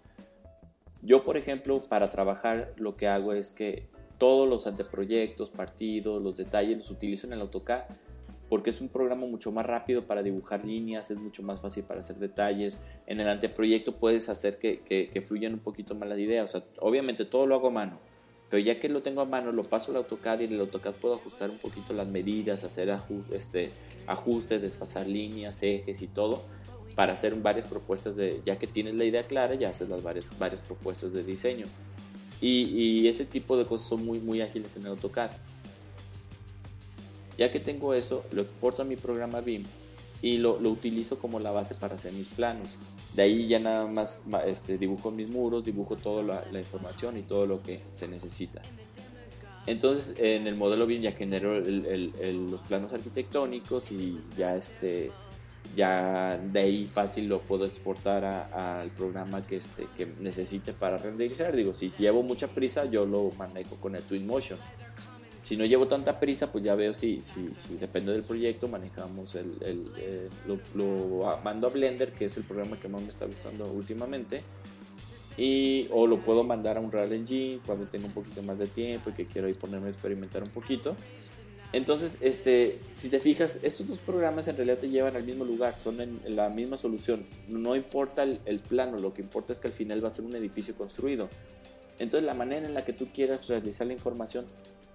Yo, 1.02 1.24
por 1.24 1.38
ejemplo, 1.38 1.80
para 1.82 2.12
trabajar 2.12 2.74
lo 2.78 2.96
que 2.96 3.08
hago 3.08 3.34
es 3.34 3.52
que 3.52 3.88
todos 4.18 4.48
los 4.48 4.68
anteproyectos, 4.68 5.50
partidos, 5.50 6.22
los 6.22 6.36
detalles 6.36 6.78
los 6.78 6.92
utilizo 6.92 7.26
en 7.26 7.34
el 7.34 7.42
AutoCAD 7.42 7.84
porque 8.50 8.72
es 8.72 8.82
un 8.82 8.90
programa 8.90 9.28
mucho 9.28 9.52
más 9.52 9.66
rápido 9.66 10.06
para 10.06 10.24
dibujar 10.24 10.66
líneas, 10.66 11.12
es 11.12 11.18
mucho 11.18 11.44
más 11.44 11.62
fácil 11.62 11.84
para 11.84 12.02
hacer 12.02 12.18
detalles. 12.18 12.80
En 13.06 13.20
el 13.20 13.30
anteproyecto 13.30 13.96
puedes 13.96 14.28
hacer 14.28 14.58
que, 14.58 14.80
que, 14.80 15.22
fluyan 15.22 15.54
un 15.54 15.60
poquito 15.60 15.96
más 15.96 16.10
las 16.10 16.20
ideas. 16.20 16.50
O 16.50 16.60
sea, 16.60 16.68
obviamente 16.80 17.26
todo 17.26 17.46
lo 17.46 17.56
hago 17.56 17.68
a 17.68 17.72
mano, 17.72 18.00
pero 18.50 18.62
ya 18.64 18.80
que 18.80 18.90
lo 18.90 19.02
tengo 19.02 19.22
a 19.22 19.26
mano, 19.26 19.52
lo 19.52 19.64
paso 19.64 19.92
al 19.92 19.98
AutoCAD 19.98 20.42
y 20.42 20.46
en 20.46 20.54
el 20.54 20.62
AutoCAD 20.62 20.96
puedo 20.96 21.16
ajustar 21.16 21.50
un 21.50 21.58
poquito 21.58 21.94
las 21.94 22.10
medidas, 22.10 22.64
hacer 22.64 22.96
este, 23.32 23.72
ajustes, 24.08 24.62
desfasar 24.62 25.08
líneas, 25.08 25.62
ejes 25.62 26.02
y 26.02 26.08
todo 26.08 26.42
para 26.96 27.14
hacer 27.14 27.34
varias 27.36 27.66
propuestas 27.66 28.18
de, 28.18 28.42
ya 28.46 28.58
que 28.58 28.68
tienes 28.68 28.96
la 28.96 29.06
idea 29.06 29.26
clara, 29.26 29.56
ya 29.56 29.70
haces 29.70 29.88
las 29.88 30.04
varias, 30.04 30.26
varias 30.38 30.60
propuestas 30.60 31.14
de 31.14 31.24
diseño. 31.24 31.68
Y, 32.42 33.08
ese 33.08 33.26
tipo 33.26 33.58
de 33.58 33.66
cosas 33.66 33.88
son 33.88 34.06
muy, 34.06 34.20
muy 34.20 34.42
ágiles 34.42 34.76
en 34.78 34.86
AutoCAD. 34.86 35.32
Ya 37.40 37.50
que 37.54 37.62
tengo 37.62 37.94
eso, 37.94 38.26
lo 38.34 38.42
exporto 38.42 38.82
a 38.82 38.86
mi 38.86 38.98
programa 38.98 39.40
BIM 39.40 39.64
y 40.22 40.40
lo, 40.40 40.58
utilizo 40.58 41.20
como 41.20 41.40
la 41.40 41.52
base 41.52 41.74
para 41.74 41.96
hacer 41.96 42.12
mis 42.12 42.28
planos. 42.28 42.72
De 43.16 43.22
ahí 43.22 43.48
ya 43.48 43.60
nada 43.60 43.86
más 43.88 44.20
este, 44.46 44.78
dibujo 44.78 45.10
mis 45.10 45.32
muros, 45.32 45.64
dibujo 45.64 45.96
toda 45.96 46.44
la, 46.52 46.60
información 46.60 47.18
y 47.18 47.22
todo 47.22 47.46
lo 47.46 47.64
que 47.64 47.80
se 47.94 48.10
necesita. 48.10 48.62
Entonces 49.68 50.16
en 50.20 50.48
el 50.48 50.56
modelo 50.56 50.86
BIM 50.86 51.02
ya 51.02 51.14
genero 51.14 51.58
los 51.62 52.62
planos 52.64 52.92
arquitectónicos 52.92 53.90
y 53.90 54.20
ya 54.38 54.58
este, 54.58 55.10
ya 55.78 56.38
de 56.38 56.60
ahí 56.60 56.88
fácil 56.88 57.28
lo 57.28 57.40
puedo 57.40 57.66
exportar 57.66 58.26
al 58.26 58.90
programa 58.90 59.42
que, 59.46 59.58
este, 59.58 59.88
que 59.96 60.08
necesite 60.20 60.74
para 60.74 60.98
renderizar. 60.98 61.56
Digo, 61.56 61.74
si, 61.74 61.88
llevo 61.90 62.22
mucha 62.22 62.48
prisa, 62.48 62.84
yo 62.84 63.06
lo 63.06 63.32
manejo 63.38 63.78
con 63.78 63.96
el 63.96 64.04
Twinmotion. 64.04 64.60
Si 65.50 65.58
no 65.58 65.66
llevo 65.66 65.88
tanta 65.88 66.20
prisa, 66.20 66.52
pues 66.52 66.64
ya 66.64 66.76
veo 66.76 66.94
si, 66.94 67.24
si, 67.24 67.50
si 67.50 67.78
depende 67.78 68.12
del 68.12 68.22
proyecto, 68.22 68.68
manejamos 68.68 69.34
el, 69.34 69.58
el, 69.62 69.92
eh, 69.98 70.30
lo, 70.76 71.40
mando 71.44 71.66
a 71.66 71.72
Blender, 71.72 72.12
que 72.12 72.26
es 72.26 72.38
el 72.38 72.44
programa 72.44 72.80
que 72.80 72.88
más 72.88 73.02
me 73.02 73.10
está 73.10 73.26
gustando 73.26 73.66
últimamente. 73.66 74.44
Y, 75.38 75.88
o 75.90 76.06
lo 76.06 76.20
puedo 76.20 76.44
mandar 76.44 76.78
a 76.78 76.82
un 76.82 76.92
Real 76.92 77.12
Engine 77.14 77.62
cuando 77.66 77.88
tenga 77.88 78.06
un 78.06 78.12
poquito 78.12 78.44
más 78.44 78.60
de 78.60 78.68
tiempo 78.68 79.10
y 79.10 79.14
que 79.14 79.26
quiero 79.26 79.50
ir 79.50 79.58
ponerme 79.58 79.88
a 79.88 79.90
experimentar 79.90 80.44
un 80.44 80.52
poquito. 80.52 80.96
Entonces, 81.74 82.18
este, 82.22 82.78
si 82.94 83.10
te 83.10 83.20
fijas, 83.20 83.58
estos 83.64 83.88
dos 83.88 83.98
programas 83.98 84.48
en 84.48 84.56
realidad 84.56 84.78
te 84.78 84.90
llevan 84.90 85.16
al 85.16 85.24
mismo 85.24 85.46
lugar, 85.46 85.74
son 85.84 86.00
en, 86.00 86.20
la 86.28 86.50
misma 86.50 86.78
solución. 86.78 87.26
No 87.48 87.76
importa 87.76 88.22
el, 88.22 88.60
plano, 88.60 89.00
lo 89.00 89.16
que 89.16 89.24
importa 89.24 89.54
es 89.54 89.58
que 89.58 89.70
al 89.70 89.74
final 89.74 90.06
va 90.06 90.10
a 90.10 90.14
ser 90.14 90.26
un 90.26 90.36
edificio 90.36 90.76
construido. 90.76 91.28
Entonces, 91.98 92.24
la 92.24 92.36
manera 92.36 92.68
en 92.68 92.76
la 92.76 92.86
que 92.86 92.94
tú 92.94 93.08
quieras 93.12 93.48
realizar 93.48 93.88
la 93.88 93.94
información 93.94 94.46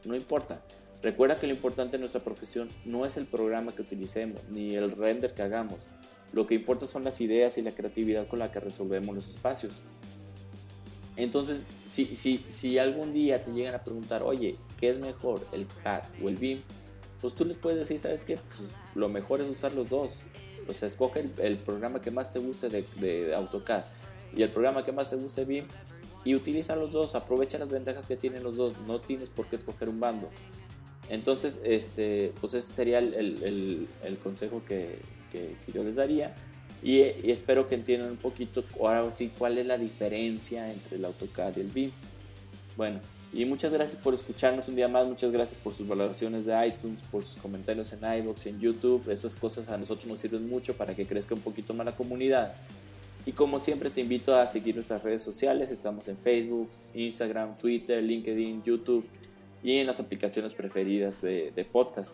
no 0.04 0.16
importa. 0.16 0.62
Recuerda 1.02 1.36
que 1.36 1.46
lo 1.46 1.52
importante 1.52 1.96
en 1.96 2.00
nuestra 2.00 2.22
profesión 2.22 2.70
no 2.84 3.04
es 3.04 3.16
el 3.16 3.26
programa 3.26 3.72
que 3.72 3.82
utilicemos, 3.82 4.42
ni 4.48 4.74
el 4.74 4.90
render 4.92 5.34
que 5.34 5.42
hagamos. 5.42 5.78
Lo 6.32 6.46
que 6.46 6.54
importa 6.54 6.86
son 6.86 7.04
las 7.04 7.20
ideas 7.20 7.58
y 7.58 7.62
la 7.62 7.72
creatividad 7.72 8.26
con 8.26 8.38
la 8.38 8.50
que 8.50 8.58
resolvemos 8.58 9.14
los 9.14 9.28
espacios. 9.28 9.82
Entonces, 11.16 11.62
si, 11.86 12.06
si, 12.06 12.44
si 12.48 12.78
algún 12.78 13.12
día 13.12 13.44
te 13.44 13.52
llegan 13.52 13.74
a 13.74 13.84
preguntar, 13.84 14.22
oye, 14.22 14.56
¿qué 14.80 14.90
es 14.90 14.98
mejor, 14.98 15.46
el 15.52 15.66
CAD 15.82 16.02
o 16.22 16.28
el 16.28 16.36
BIM? 16.36 16.62
Pues 17.20 17.34
tú 17.34 17.44
les 17.44 17.56
puedes 17.56 17.78
decir, 17.78 17.98
¿sabes 17.98 18.24
qué? 18.24 18.36
Pues 18.36 18.68
lo 18.94 19.08
mejor 19.08 19.40
es 19.40 19.48
usar 19.48 19.74
los 19.74 19.88
dos. 19.88 20.22
O 20.66 20.72
sea, 20.72 20.88
escoge 20.88 21.24
el, 21.38 21.56
programa 21.58 22.00
que 22.00 22.10
más 22.10 22.32
te 22.32 22.38
guste 22.38 22.68
de, 22.68 22.84
de, 22.96 23.34
AutoCAD 23.34 23.84
y 24.34 24.42
el 24.42 24.50
programa 24.50 24.84
que 24.84 24.92
más 24.92 25.10
te 25.10 25.16
guste 25.16 25.44
BIM 25.44 25.66
y 26.24 26.34
utiliza 26.34 26.76
los 26.76 26.90
dos, 26.90 27.14
aprovecha 27.14 27.58
las 27.58 27.68
ventajas 27.68 28.06
que 28.06 28.16
tienen 28.16 28.42
los 28.42 28.56
dos, 28.56 28.74
no 28.86 29.00
tienes 29.00 29.28
por 29.28 29.46
qué 29.46 29.56
escoger 29.56 29.88
un 29.88 30.00
bando. 30.00 30.30
Entonces, 31.10 31.60
este, 31.64 32.32
pues 32.40 32.54
este 32.54 32.72
sería 32.72 32.98
el, 32.98 33.88
consejo 34.22 34.62
que, 34.66 34.98
yo 35.72 35.84
les 35.84 35.96
daría. 35.96 36.34
Y, 36.82 37.00
espero 37.00 37.68
que 37.68 37.74
entiendan 37.74 38.10
un 38.10 38.16
poquito 38.16 38.64
ahora 38.80 39.10
sí 39.10 39.32
cuál 39.36 39.58
es 39.58 39.66
la 39.66 39.78
diferencia 39.78 40.72
entre 40.72 40.96
el 40.96 41.04
AutoCAD 41.04 41.56
y 41.56 41.60
el 41.60 41.68
BIM. 41.68 41.90
Bueno, 42.76 43.00
y 43.32 43.44
muchas 43.44 43.72
gracias 43.72 44.00
por 44.00 44.14
escucharnos 44.14 44.68
un 44.68 44.76
día 44.76 44.88
más, 44.88 45.06
muchas 45.06 45.30
gracias 45.30 45.60
por 45.60 45.74
sus 45.74 45.86
valoraciones 45.86 46.46
de 46.46 46.68
iTunes, 46.68 47.00
por 47.10 47.22
sus 47.22 47.36
comentarios 47.36 47.92
en 47.92 47.98
iVoox, 47.98 48.46
en 48.46 48.60
YouTube. 48.60 49.10
Esas 49.10 49.34
cosas 49.34 49.68
a 49.68 49.76
nosotros 49.76 50.06
nos 50.06 50.20
sirven 50.20 50.48
mucho 50.48 50.76
para 50.76 50.94
que 50.94 51.06
crezca 51.06 51.34
un 51.34 51.40
poquito 51.40 51.74
más 51.74 51.84
la 51.84 51.96
comunidad. 51.96 52.54
Y 53.26 53.32
como 53.32 53.58
siempre 53.58 53.90
te 53.90 54.02
invito 54.02 54.36
a 54.36 54.46
seguir 54.46 54.74
nuestras 54.74 55.02
redes 55.02 55.22
sociales, 55.22 55.72
estamos 55.72 56.08
en 56.08 56.18
Facebook, 56.18 56.68
Instagram, 56.94 57.56
Twitter, 57.56 58.02
LinkedIn, 58.02 58.62
YouTube 58.62 59.06
y 59.62 59.78
en 59.78 59.86
las 59.86 59.98
aplicaciones 59.98 60.52
preferidas 60.52 61.22
de, 61.22 61.66
podcast. 61.72 62.12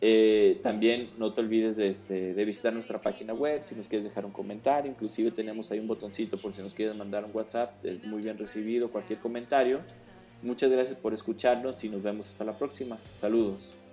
Eh, 0.00 0.58
también 0.62 1.10
no 1.16 1.32
te 1.32 1.40
olvides 1.40 1.76
de, 1.76 1.88
este, 1.88 2.34
de, 2.34 2.44
visitar 2.44 2.72
nuestra 2.72 3.00
página 3.00 3.32
web 3.32 3.62
si 3.62 3.74
nos 3.74 3.86
quieres 3.86 4.04
dejar 4.04 4.26
un 4.26 4.32
comentario. 4.32 4.90
Inclusive 4.90 5.30
tenemos 5.30 5.70
ahí 5.70 5.78
un 5.78 5.86
botoncito 5.86 6.36
por 6.36 6.52
si 6.52 6.60
nos 6.60 6.74
quieres 6.74 6.96
mandar 6.96 7.24
un 7.24 7.30
WhatsApp. 7.32 7.84
Es 7.84 8.04
muy 8.04 8.20
bien 8.20 8.36
recibido 8.36 8.88
cualquier 8.88 9.20
comentario. 9.20 9.80
Muchas 10.42 10.70
gracias 10.70 10.98
por 10.98 11.14
escucharnos 11.14 11.82
y 11.84 11.88
nos 11.88 12.02
vemos 12.02 12.28
hasta 12.28 12.44
la 12.44 12.52
próxima. 12.52 12.98
Saludos. 13.20 13.85